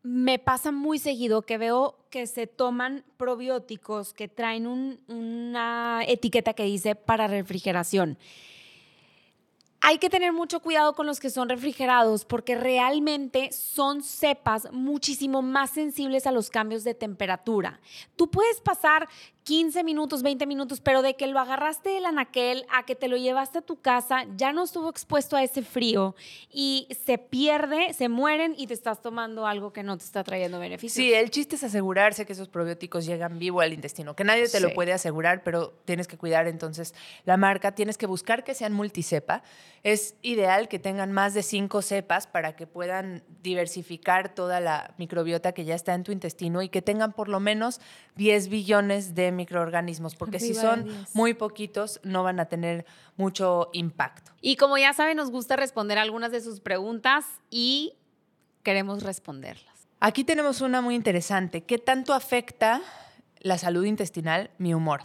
me 0.07 0.38
pasa 0.38 0.71
muy 0.71 1.01
seguido 1.01 1.42
que 1.42 1.59
veo 1.59 1.97
que 2.11 2.29
se 2.29 2.47
toman 2.47 3.05
probióticos 3.16 4.14
que 4.14 4.29
traen 4.29 4.69
una 5.09 6.03
etiqueta 6.07 6.55
que 6.55 6.62
dice 6.62 6.95
para 6.95 7.27
refrigeración. 7.27 8.16
Hay 9.81 9.99
que 9.99 10.09
tener 10.09 10.33
mucho 10.33 10.61
cuidado 10.61 10.95
con 10.95 11.07
los 11.07 11.19
que 11.19 11.29
son 11.29 11.49
refrigerados 11.49 12.25
porque 12.25 12.55
realmente 12.55 13.51
son 13.51 14.05
cepas 14.05 14.69
muchísimo 14.71 15.42
más 15.42 15.71
sensibles 15.71 16.29
a 16.29 16.33
los 16.33 16.51
cambios 16.51 16.85
de 16.85 16.95
temperatura. 16.95 17.81
Tú 18.14 18.31
puedes 18.31 18.61
pasar 18.61 19.09
15 19.46 19.85
minutos, 19.85 20.24
20 20.24 20.44
minutos, 20.44 20.80
pero 20.80 21.02
de 21.02 21.14
que 21.14 21.28
lo 21.28 21.38
agarraste 21.38 21.90
del 21.90 22.04
anaquel 22.04 22.66
a 22.68 22.85
que 22.85 22.96
te 22.96 23.06
lo 23.06 23.16
llevaste 23.16 23.59
a 23.59 23.62
tu 23.62 23.80
casa, 23.80 24.26
ya 24.37 24.52
no 24.52 24.64
estuvo 24.64 24.90
expuesto 24.90 25.37
a 25.37 25.44
ese 25.44 25.62
frío 25.62 26.16
y 26.50 26.88
se 27.04 27.16
pierde, 27.16 27.92
se 27.94 28.09
mueren 28.09 28.56
y 28.59 28.66
te 28.66 28.74
estás 28.74 29.00
tomando 29.00 29.46
algo 29.46 29.72
que 29.72 29.85
no 29.85 29.96
te 29.96 30.02
está 30.02 30.24
trayendo 30.24 30.59
beneficios. 30.59 30.94
Sí, 30.94 31.14
el 31.14 31.30
chiste 31.30 31.54
es 31.54 31.62
asegurarse 31.62 32.26
que 32.26 32.32
esos 32.32 32.48
probióticos 32.48 33.06
llegan 33.06 33.38
vivo 33.38 33.61
al 33.61 33.72
intestino, 33.72 34.16
que 34.16 34.24
nadie 34.24 34.48
te 34.48 34.59
lo 34.59 34.74
puede 34.74 34.92
asegurar, 34.92 35.44
pero 35.44 35.72
tienes 35.85 36.09
que 36.09 36.18
cuidar 36.18 36.48
entonces 36.48 36.92
la 37.24 37.37
marca, 37.37 37.72
tienes 37.72 37.96
que 37.98 38.06
buscar 38.06 38.42
que 38.42 38.52
sean 38.52 38.72
multicepa. 38.72 39.44
Es 39.87 40.16
ideal 40.20 40.66
que 40.66 40.81
tengan 40.81 41.12
más 41.12 41.33
de 41.33 41.44
cinco 41.44 41.81
cepas 41.81 42.27
para 42.27 42.57
que 42.57 42.66
puedan 42.66 43.22
diversificar 43.44 44.35
toda 44.35 44.59
la 44.59 44.92
microbiota 44.99 45.53
que 45.53 45.64
ya 45.64 45.77
está 45.77 45.94
en 45.94 46.03
tu 46.03 46.11
intestino 46.11 46.61
y 46.61 46.68
que 46.68 46.83
tengan 46.83 47.12
por 47.12 47.29
lo 47.29 47.38
menos 47.38 47.81
10 48.16 48.49
billones 48.49 49.14
de 49.14 49.31
microorganismos, 49.31 50.16
porque 50.16 50.40
si 50.40 50.55
son 50.55 50.88
muy 51.14 51.35
poquitos 51.35 52.01
no 52.03 52.25
van 52.25 52.40
a 52.40 52.46
tener 52.46 52.85
mucho 53.16 53.70
impacto. 53.75 54.33
Y 54.40 54.57
como 54.57 54.77
ya 54.77 54.92
saben, 54.92 55.18
nos 55.18 55.31
gusta 55.31 55.55
responder 55.55 55.99
algunas 55.99 56.33
de 56.33 56.40
sus 56.40 56.59
preguntas 56.59 57.25
y 57.49 57.94
queremos 58.64 59.05
responderlas. 59.05 59.87
Aquí 60.01 60.25
tenemos 60.25 60.62
una 60.62 60.81
muy 60.81 60.96
interesante. 60.96 61.62
¿Qué 61.62 61.79
tanto 61.79 62.12
afecta 62.12 62.81
la 63.38 63.57
salud 63.57 63.85
intestinal 63.85 64.51
mi 64.59 64.75
humor? 64.75 65.03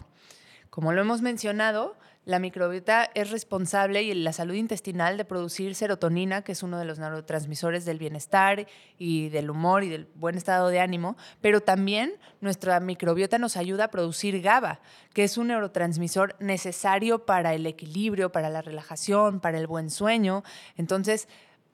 Como 0.70 0.90
lo 0.90 1.02
hemos 1.02 1.22
mencionado, 1.22 1.96
la 2.24 2.38
microbiota 2.38 3.10
es 3.14 3.30
responsable 3.30 4.02
y 4.02 4.14
la 4.14 4.32
salud 4.32 4.54
intestinal 4.54 5.16
de 5.16 5.24
producir 5.24 5.74
serotonina, 5.74 6.42
que 6.42 6.52
es 6.52 6.62
uno 6.62 6.78
de 6.78 6.84
los 6.84 7.00
neurotransmisores 7.00 7.84
del 7.84 7.98
bienestar 7.98 8.68
y 8.96 9.28
del 9.30 9.50
humor 9.50 9.82
y 9.82 9.88
del 9.88 10.06
buen 10.14 10.36
estado 10.36 10.68
de 10.68 10.78
ánimo, 10.78 11.16
pero 11.40 11.60
también 11.60 12.12
nuestra 12.40 12.78
microbiota 12.78 13.38
nos 13.38 13.56
ayuda 13.56 13.84
a 13.84 13.90
producir 13.90 14.40
GABA, 14.40 14.80
que 15.12 15.24
es 15.24 15.36
un 15.36 15.48
neurotransmisor 15.48 16.36
necesario 16.38 17.26
para 17.26 17.54
el 17.54 17.66
equilibrio, 17.66 18.30
para 18.30 18.50
la 18.50 18.62
relajación, 18.62 19.40
para 19.40 19.58
el 19.58 19.66
buen 19.66 19.90
sueño. 19.90 20.44
Entonces, 20.76 21.28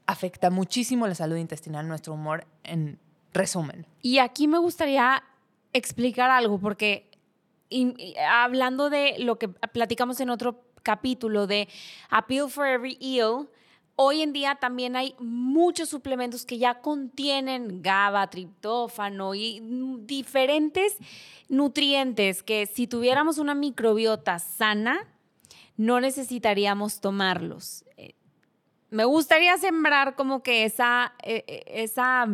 afecta 0.07 0.49
muchísimo 0.49 1.07
la 1.07 1.15
salud 1.15 1.37
intestinal, 1.37 1.87
nuestro 1.87 2.15
humor, 2.15 2.47
en 2.65 2.99
resumen. 3.35 3.87
Y 4.01 4.19
aquí 4.19 4.49
me 4.49 4.59
gustaría 4.59 5.23
explicar 5.75 6.31
algo, 6.31 6.59
porque 6.59 7.08
y, 7.71 8.15
hablando 8.19 8.91
de 8.91 9.17
lo 9.19 9.39
que 9.39 9.49
platicamos 9.49 10.21
en 10.21 10.31
otro 10.31 10.65
capítulo 10.83 11.47
de 11.47 11.69
Appeal 12.09 12.51
for 12.51 12.67
Every 12.67 12.97
Eel, 13.01 13.49
hoy 13.97 14.23
en 14.23 14.33
día 14.33 14.55
también 14.55 14.95
hay 14.95 15.15
muchos 15.19 15.89
suplementos 15.89 16.47
que 16.47 16.59
ya 16.59 16.81
contienen 16.81 17.83
GABA, 17.83 18.31
triptófano 18.31 19.35
y 19.35 19.61
diferentes 20.01 20.97
nutrientes 21.49 22.43
que 22.43 22.67
si 22.67 22.87
tuviéramos 22.87 23.39
una 23.39 23.55
microbiota 23.55 24.39
sana, 24.39 25.07
no 25.77 26.01
necesitaríamos 26.01 27.01
tomarlos. 27.01 27.85
Eh, 27.97 28.15
me 28.91 29.05
gustaría 29.05 29.57
sembrar 29.59 30.15
como 30.15 30.43
que 30.43 30.65
esa, 30.65 31.13
eh, 31.23 31.45
eh, 31.47 31.65
esa 31.67 32.27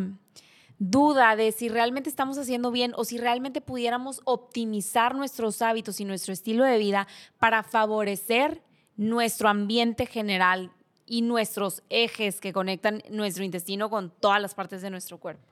duda 0.79 1.35
de 1.35 1.51
si 1.51 1.69
realmente 1.69 2.09
estamos 2.09 2.37
haciendo 2.37 2.71
bien 2.71 2.93
o 2.95 3.05
si 3.05 3.17
realmente 3.17 3.61
pudiéramos 3.61 4.21
optimizar 4.25 5.15
nuestros 5.15 5.61
hábitos 5.61 5.99
y 5.99 6.05
nuestro 6.05 6.33
estilo 6.33 6.63
de 6.63 6.77
vida 6.77 7.07
para 7.39 7.63
favorecer 7.63 8.61
nuestro 8.97 9.49
ambiente 9.49 10.05
general 10.05 10.71
y 11.05 11.21
nuestros 11.21 11.83
ejes 11.89 12.39
que 12.39 12.53
conectan 12.53 13.03
nuestro 13.09 13.43
intestino 13.43 13.89
con 13.89 14.09
todas 14.09 14.41
las 14.41 14.55
partes 14.55 14.81
de 14.81 14.89
nuestro 14.89 15.17
cuerpo. 15.19 15.43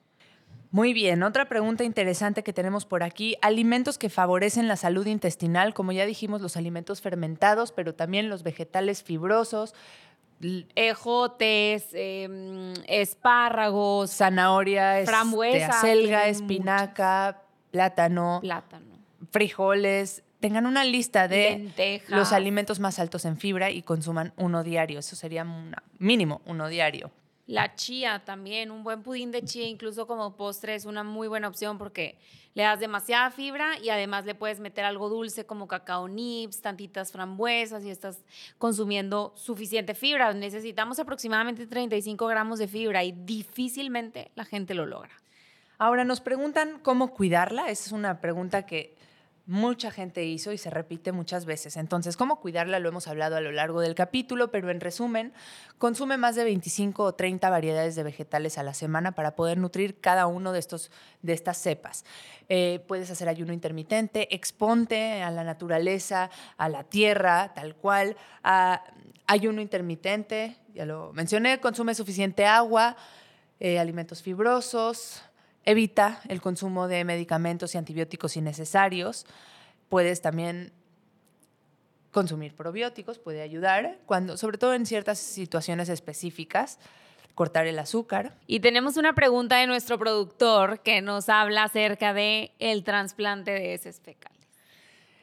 Muy 0.71 0.91
bien, 0.91 1.21
otra 1.21 1.47
pregunta 1.47 1.83
interesante 1.83 2.41
que 2.41 2.51
tenemos 2.51 2.85
por 2.85 3.03
aquí, 3.03 3.35
alimentos 3.43 3.99
que 3.99 4.09
favorecen 4.09 4.67
la 4.67 4.75
salud 4.75 5.05
intestinal, 5.05 5.75
como 5.75 5.91
ya 5.91 6.07
dijimos, 6.07 6.41
los 6.41 6.57
alimentos 6.57 6.99
fermentados, 6.99 7.71
pero 7.71 7.93
también 7.93 8.27
los 8.27 8.41
vegetales 8.41 9.03
fibrosos, 9.03 9.75
ejotes, 10.75 11.87
em, 11.93 12.73
espárragos, 12.87 14.11
zanahoria, 14.11 14.99
este, 14.99 15.11
frambuesa, 15.11 15.81
selga, 15.81 16.27
espinaca, 16.27 17.41
plátano, 17.71 18.39
plátano, 18.41 18.97
frijoles. 19.31 20.23
Tengan 20.39 20.65
una 20.65 20.83
lista 20.83 21.27
de 21.29 21.71
los 22.09 22.33
alimentos 22.33 22.79
más 22.81 22.99
altos 22.99 23.23
en 23.23 23.37
fibra 23.37 23.71
y 23.71 23.81
consuman 23.81 24.33
uno 24.35 24.63
diario. 24.63 24.99
Eso 24.99 25.15
sería 25.15 25.45
mínimo 25.99 26.41
uno 26.45 26.67
diario. 26.67 27.11
La 27.45 27.75
chía 27.75 28.23
también, 28.23 28.71
un 28.71 28.83
buen 28.83 29.03
pudín 29.03 29.31
de 29.31 29.43
chía 29.43 29.67
incluso 29.67 30.07
como 30.07 30.37
postre 30.37 30.75
es 30.75 30.85
una 30.85 31.03
muy 31.03 31.27
buena 31.27 31.49
opción 31.49 31.77
porque 31.77 32.17
le 32.53 32.63
das 32.63 32.79
demasiada 32.79 33.31
fibra 33.31 33.77
y 33.79 33.89
además 33.89 34.25
le 34.25 34.33
puedes 34.33 34.61
meter 34.61 34.85
algo 34.85 35.09
dulce 35.09 35.45
como 35.45 35.67
cacao 35.67 36.07
nips, 36.07 36.61
tantitas 36.61 37.11
frambuesas 37.11 37.83
y 37.83 37.89
estás 37.89 38.23
consumiendo 38.57 39.33
suficiente 39.35 39.93
fibra. 39.93 40.33
Necesitamos 40.33 40.99
aproximadamente 40.99 41.67
35 41.67 42.27
gramos 42.27 42.59
de 42.59 42.67
fibra 42.69 43.03
y 43.03 43.11
difícilmente 43.11 44.31
la 44.35 44.45
gente 44.45 44.73
lo 44.73 44.85
logra. 44.85 45.11
Ahora 45.77 46.05
nos 46.05 46.21
preguntan 46.21 46.79
cómo 46.81 47.13
cuidarla. 47.13 47.69
Esa 47.69 47.87
es 47.87 47.91
una 47.91 48.21
pregunta 48.21 48.65
que 48.65 48.95
mucha 49.45 49.91
gente 49.91 50.23
hizo 50.23 50.53
y 50.53 50.57
se 50.57 50.69
repite 50.69 51.11
muchas 51.11 51.45
veces. 51.45 51.75
Entonces, 51.75 52.15
¿cómo 52.15 52.39
cuidarla? 52.39 52.79
Lo 52.79 52.89
hemos 52.89 53.07
hablado 53.07 53.35
a 53.35 53.41
lo 53.41 53.51
largo 53.51 53.81
del 53.81 53.93
capítulo, 53.93 54.51
pero 54.51 54.71
en 54.71 54.79
resumen, 54.79 55.33
consume 55.77 56.17
más 56.17 56.35
de 56.35 56.45
25 56.45 57.03
o 57.03 57.13
30 57.13 57.49
variedades 57.49 57.95
de 57.95 58.03
vegetales 58.03 58.57
a 58.57 58.63
la 58.63 58.73
semana 58.73 59.11
para 59.11 59.35
poder 59.35 59.57
nutrir 59.57 59.99
cada 59.99 60.27
uno 60.27 60.53
de, 60.53 60.59
estos, 60.59 60.91
de 61.21 61.33
estas 61.33 61.57
cepas. 61.57 62.05
Eh, 62.47 62.83
puedes 62.87 63.11
hacer 63.11 63.27
ayuno 63.27 63.51
intermitente, 63.51 64.33
exponte 64.33 65.21
a 65.21 65.29
la 65.29 65.43
naturaleza, 65.43 66.29
a 66.57 66.69
la 66.69 66.83
tierra, 66.85 67.53
tal 67.53 67.75
cual. 67.75 68.15
ayuno 69.27 69.61
intermitente, 69.61 70.57
ya 70.73 70.85
lo 70.85 71.11
mencioné, 71.13 71.59
consume 71.59 71.95
suficiente 71.95 72.45
agua, 72.45 72.95
eh, 73.59 73.79
alimentos 73.79 74.21
fibrosos, 74.21 75.21
Evita 75.65 76.21
el 76.27 76.41
consumo 76.41 76.87
de 76.87 77.03
medicamentos 77.05 77.73
y 77.73 77.77
antibióticos 77.77 78.35
innecesarios. 78.37 79.25
Puedes 79.89 80.21
también 80.21 80.73
consumir 82.11 82.55
probióticos, 82.55 83.19
puede 83.19 83.41
ayudar, 83.41 83.97
cuando, 84.05 84.37
sobre 84.37 84.57
todo 84.57 84.73
en 84.73 84.85
ciertas 84.85 85.19
situaciones 85.19 85.89
específicas, 85.89 86.79
cortar 87.35 87.65
el 87.67 87.79
azúcar. 87.79 88.35
Y 88.47 88.59
tenemos 88.59 88.97
una 88.97 89.13
pregunta 89.13 89.57
de 89.57 89.67
nuestro 89.67 89.97
productor 89.97 90.79
que 90.81 91.01
nos 91.01 91.29
habla 91.29 91.63
acerca 91.63 92.13
de 92.13 92.51
el 92.59 92.83
trasplante 92.83 93.51
de 93.51 93.73
heces. 93.73 94.01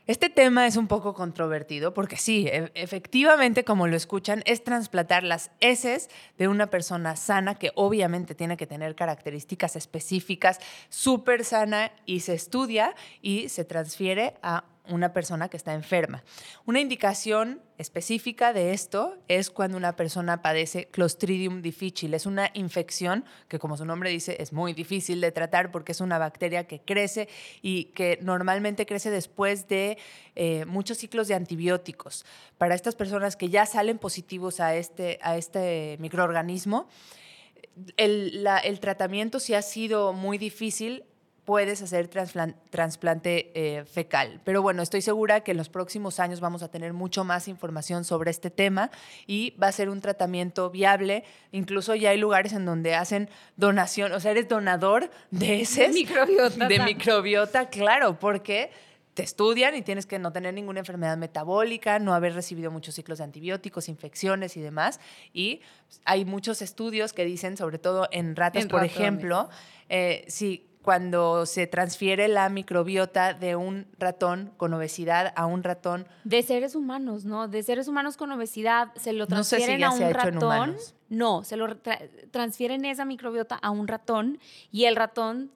Este 0.06 0.30
tema 0.30 0.66
es 0.66 0.76
un 0.76 0.88
poco 0.88 1.14
controvertido 1.14 1.94
porque 1.94 2.16
sí, 2.16 2.46
e, 2.48 2.70
efectivamente, 2.74 3.64
como 3.64 3.86
lo 3.86 3.96
escuchan, 3.96 4.42
es 4.46 4.64
trasplantar 4.64 5.22
las 5.22 5.50
heces 5.60 6.08
de 6.38 6.48
una 6.48 6.68
persona 6.68 7.16
sana 7.16 7.56
que 7.56 7.70
obviamente 7.74 8.34
tiene 8.34 8.56
que 8.56 8.66
tener 8.66 8.94
características 8.94 9.76
específicas, 9.76 10.58
súper 10.88 11.44
sana 11.44 11.92
y 12.06 12.20
se 12.20 12.34
estudia 12.34 12.94
y 13.22 13.48
se 13.48 13.64
transfiere 13.64 14.34
a 14.42 14.64
una 14.90 15.12
persona 15.12 15.48
que 15.48 15.56
está 15.56 15.74
enferma. 15.74 16.22
Una 16.66 16.80
indicación 16.80 17.62
específica 17.78 18.52
de 18.52 18.72
esto 18.72 19.16
es 19.28 19.50
cuando 19.50 19.76
una 19.76 19.96
persona 19.96 20.42
padece 20.42 20.86
Clostridium 20.86 21.62
difficile. 21.62 22.16
Es 22.16 22.26
una 22.26 22.50
infección 22.54 23.24
que, 23.48 23.58
como 23.58 23.76
su 23.76 23.84
nombre 23.84 24.10
dice, 24.10 24.36
es 24.40 24.52
muy 24.52 24.72
difícil 24.72 25.20
de 25.20 25.32
tratar 25.32 25.70
porque 25.70 25.92
es 25.92 26.00
una 26.00 26.18
bacteria 26.18 26.66
que 26.66 26.80
crece 26.80 27.28
y 27.62 27.84
que 27.84 28.18
normalmente 28.22 28.86
crece 28.86 29.10
después 29.10 29.68
de 29.68 29.98
eh, 30.36 30.64
muchos 30.66 30.98
ciclos 30.98 31.28
de 31.28 31.34
antibióticos. 31.34 32.24
Para 32.58 32.74
estas 32.74 32.94
personas 32.94 33.36
que 33.36 33.48
ya 33.48 33.66
salen 33.66 33.98
positivos 33.98 34.60
a 34.60 34.74
este, 34.74 35.18
a 35.22 35.36
este 35.36 35.96
microorganismo, 36.00 36.88
el, 37.96 38.46
el 38.64 38.80
tratamiento, 38.80 39.40
si 39.40 39.54
ha 39.54 39.62
sido 39.62 40.12
muy 40.12 40.38
difícil, 40.38 41.04
puedes 41.50 41.82
hacer 41.82 42.06
trasplante 42.06 43.50
eh, 43.54 43.84
fecal. 43.84 44.40
Pero 44.44 44.62
bueno, 44.62 44.82
estoy 44.84 45.02
segura 45.02 45.40
que 45.40 45.50
en 45.50 45.56
los 45.56 45.68
próximos 45.68 46.20
años 46.20 46.38
vamos 46.38 46.62
a 46.62 46.68
tener 46.68 46.92
mucho 46.92 47.24
más 47.24 47.48
información 47.48 48.04
sobre 48.04 48.30
este 48.30 48.50
tema 48.50 48.92
y 49.26 49.56
va 49.60 49.66
a 49.66 49.72
ser 49.72 49.88
un 49.88 50.00
tratamiento 50.00 50.70
viable. 50.70 51.24
Incluso 51.50 51.96
ya 51.96 52.10
hay 52.10 52.18
lugares 52.18 52.52
en 52.52 52.66
donde 52.66 52.94
hacen 52.94 53.28
donación, 53.56 54.12
o 54.12 54.20
sea, 54.20 54.30
eres 54.30 54.46
donador 54.46 55.10
de 55.32 55.62
ese 55.62 55.88
microbiota. 55.88 56.68
De 56.68 56.78
microbiota, 56.78 57.68
claro, 57.68 58.16
porque 58.20 58.70
te 59.14 59.24
estudian 59.24 59.74
y 59.74 59.82
tienes 59.82 60.06
que 60.06 60.20
no 60.20 60.32
tener 60.32 60.54
ninguna 60.54 60.78
enfermedad 60.78 61.16
metabólica, 61.16 61.98
no 61.98 62.14
haber 62.14 62.34
recibido 62.34 62.70
muchos 62.70 62.94
ciclos 62.94 63.18
de 63.18 63.24
antibióticos, 63.24 63.88
infecciones 63.88 64.56
y 64.56 64.60
demás. 64.60 65.00
Y 65.32 65.62
hay 66.04 66.24
muchos 66.24 66.62
estudios 66.62 67.12
que 67.12 67.24
dicen, 67.24 67.56
sobre 67.56 67.78
todo 67.78 68.06
en 68.12 68.36
ratas, 68.36 68.66
por 68.66 68.84
ejemplo, 68.84 69.48
eh, 69.88 70.24
si 70.28 70.69
cuando 70.82 71.44
se 71.46 71.66
transfiere 71.66 72.28
la 72.28 72.48
microbiota 72.48 73.34
de 73.34 73.56
un 73.56 73.86
ratón 73.98 74.52
con 74.56 74.72
obesidad 74.72 75.32
a 75.36 75.46
un 75.46 75.62
ratón. 75.62 76.06
De 76.24 76.42
seres 76.42 76.74
humanos, 76.74 77.24
¿no? 77.24 77.48
De 77.48 77.62
seres 77.62 77.86
humanos 77.88 78.16
con 78.16 78.32
obesidad 78.32 78.88
se 78.96 79.12
lo 79.12 79.26
transfieren 79.26 79.84
a 79.84 79.92
un 79.92 80.10
ratón. 80.12 80.76
No, 81.08 81.44
se 81.44 81.56
lo 81.56 81.76
transfieren 82.30 82.84
esa 82.84 83.04
microbiota 83.04 83.56
a 83.56 83.70
un 83.70 83.88
ratón 83.88 84.38
y 84.70 84.84
el 84.84 84.96
ratón 84.96 85.50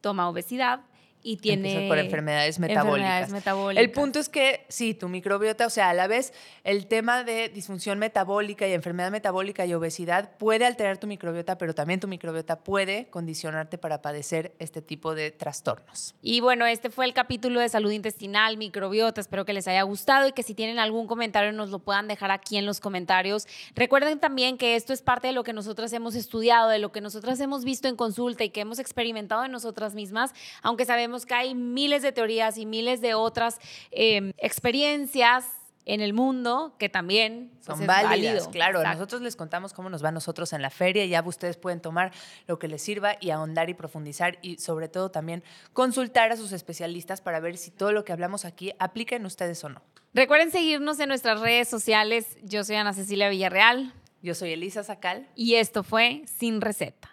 toma 0.00 0.28
obesidad 0.28 0.80
y 1.26 1.38
tiene 1.38 1.88
por 1.88 1.98
enfermedades 1.98 2.60
metabólicas. 2.60 3.32
El 3.74 3.90
punto 3.90 4.20
es 4.20 4.28
que 4.28 4.64
sí, 4.68 4.94
tu 4.94 5.08
microbiota, 5.08 5.66
o 5.66 5.70
sea, 5.70 5.90
a 5.90 5.94
la 5.94 6.06
vez 6.06 6.32
el 6.62 6.86
tema 6.86 7.24
de 7.24 7.48
disfunción 7.48 7.98
metabólica 7.98 8.68
y 8.68 8.72
enfermedad 8.72 9.10
metabólica 9.10 9.66
y 9.66 9.74
obesidad 9.74 10.36
puede 10.38 10.66
alterar 10.66 10.98
tu 10.98 11.08
microbiota, 11.08 11.58
pero 11.58 11.74
también 11.74 11.98
tu 11.98 12.06
microbiota 12.06 12.60
puede 12.60 13.08
condicionarte 13.10 13.76
para 13.76 14.02
padecer 14.02 14.54
este 14.60 14.82
tipo 14.82 15.16
de 15.16 15.32
trastornos. 15.32 16.14
Y 16.22 16.40
bueno, 16.40 16.64
este 16.64 16.90
fue 16.90 17.04
el 17.06 17.12
capítulo 17.12 17.58
de 17.58 17.68
salud 17.68 17.90
intestinal, 17.90 18.56
microbiota. 18.56 19.20
Espero 19.20 19.44
que 19.44 19.52
les 19.52 19.66
haya 19.66 19.82
gustado 19.82 20.28
y 20.28 20.32
que 20.32 20.44
si 20.44 20.54
tienen 20.54 20.78
algún 20.78 21.08
comentario 21.08 21.50
nos 21.50 21.70
lo 21.70 21.80
puedan 21.80 22.06
dejar 22.06 22.30
aquí 22.30 22.56
en 22.56 22.66
los 22.66 22.78
comentarios. 22.78 23.48
Recuerden 23.74 24.20
también 24.20 24.58
que 24.58 24.76
esto 24.76 24.92
es 24.92 25.02
parte 25.02 25.26
de 25.26 25.32
lo 25.32 25.42
que 25.42 25.52
nosotras 25.52 25.92
hemos 25.92 26.14
estudiado, 26.14 26.68
de 26.68 26.78
lo 26.78 26.92
que 26.92 27.00
nosotras 27.00 27.40
hemos 27.40 27.64
visto 27.64 27.88
en 27.88 27.96
consulta 27.96 28.44
y 28.44 28.50
que 28.50 28.60
hemos 28.60 28.78
experimentado 28.78 29.44
en 29.44 29.50
nosotras 29.50 29.96
mismas, 29.96 30.32
aunque 30.62 30.84
sabemos 30.84 31.15
que 31.24 31.34
hay 31.34 31.54
miles 31.54 32.02
de 32.02 32.12
teorías 32.12 32.58
y 32.58 32.66
miles 32.66 33.00
de 33.00 33.14
otras 33.14 33.58
em, 33.90 34.32
experiencias 34.36 35.46
en 35.86 36.00
el 36.00 36.12
mundo 36.12 36.74
que 36.78 36.88
también 36.88 37.52
pues, 37.64 37.78
son 37.78 37.86
válidas. 37.86 38.48
Claro, 38.48 38.82
nosotros 38.82 39.22
les 39.22 39.36
contamos 39.36 39.72
cómo 39.72 39.88
nos 39.88 40.04
va 40.04 40.08
a 40.08 40.12
nosotros 40.12 40.52
en 40.52 40.60
la 40.60 40.70
feria. 40.70 41.06
Ya 41.06 41.22
ustedes 41.24 41.56
pueden 41.56 41.80
tomar 41.80 42.12
lo 42.46 42.58
que 42.58 42.68
les 42.68 42.82
sirva 42.82 43.16
y 43.20 43.30
ahondar 43.30 43.70
y 43.70 43.74
profundizar 43.74 44.38
y 44.42 44.58
sobre 44.58 44.88
todo 44.88 45.10
también 45.10 45.42
consultar 45.72 46.32
a 46.32 46.36
sus 46.36 46.52
especialistas 46.52 47.20
para 47.20 47.40
ver 47.40 47.56
si 47.56 47.70
todo 47.70 47.92
lo 47.92 48.04
que 48.04 48.12
hablamos 48.12 48.44
aquí 48.44 48.72
aplica 48.78 49.16
en 49.16 49.24
ustedes 49.24 49.62
o 49.64 49.68
no. 49.68 49.80
Recuerden 50.12 50.50
seguirnos 50.50 50.98
en 50.98 51.08
nuestras 51.08 51.40
redes 51.40 51.68
sociales. 51.68 52.36
Yo 52.42 52.64
soy 52.64 52.76
Ana 52.76 52.92
Cecilia 52.92 53.28
Villarreal. 53.28 53.94
Yo 54.22 54.34
soy 54.34 54.52
Elisa 54.52 54.82
Sacal. 54.82 55.28
Y 55.36 55.54
esto 55.54 55.84
fue 55.84 56.24
Sin 56.26 56.60
Receta. 56.60 57.10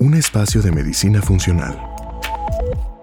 Un 0.00 0.14
espacio 0.14 0.60
de 0.60 0.72
medicina 0.72 1.22
funcional 1.22 1.78
you 2.52 2.93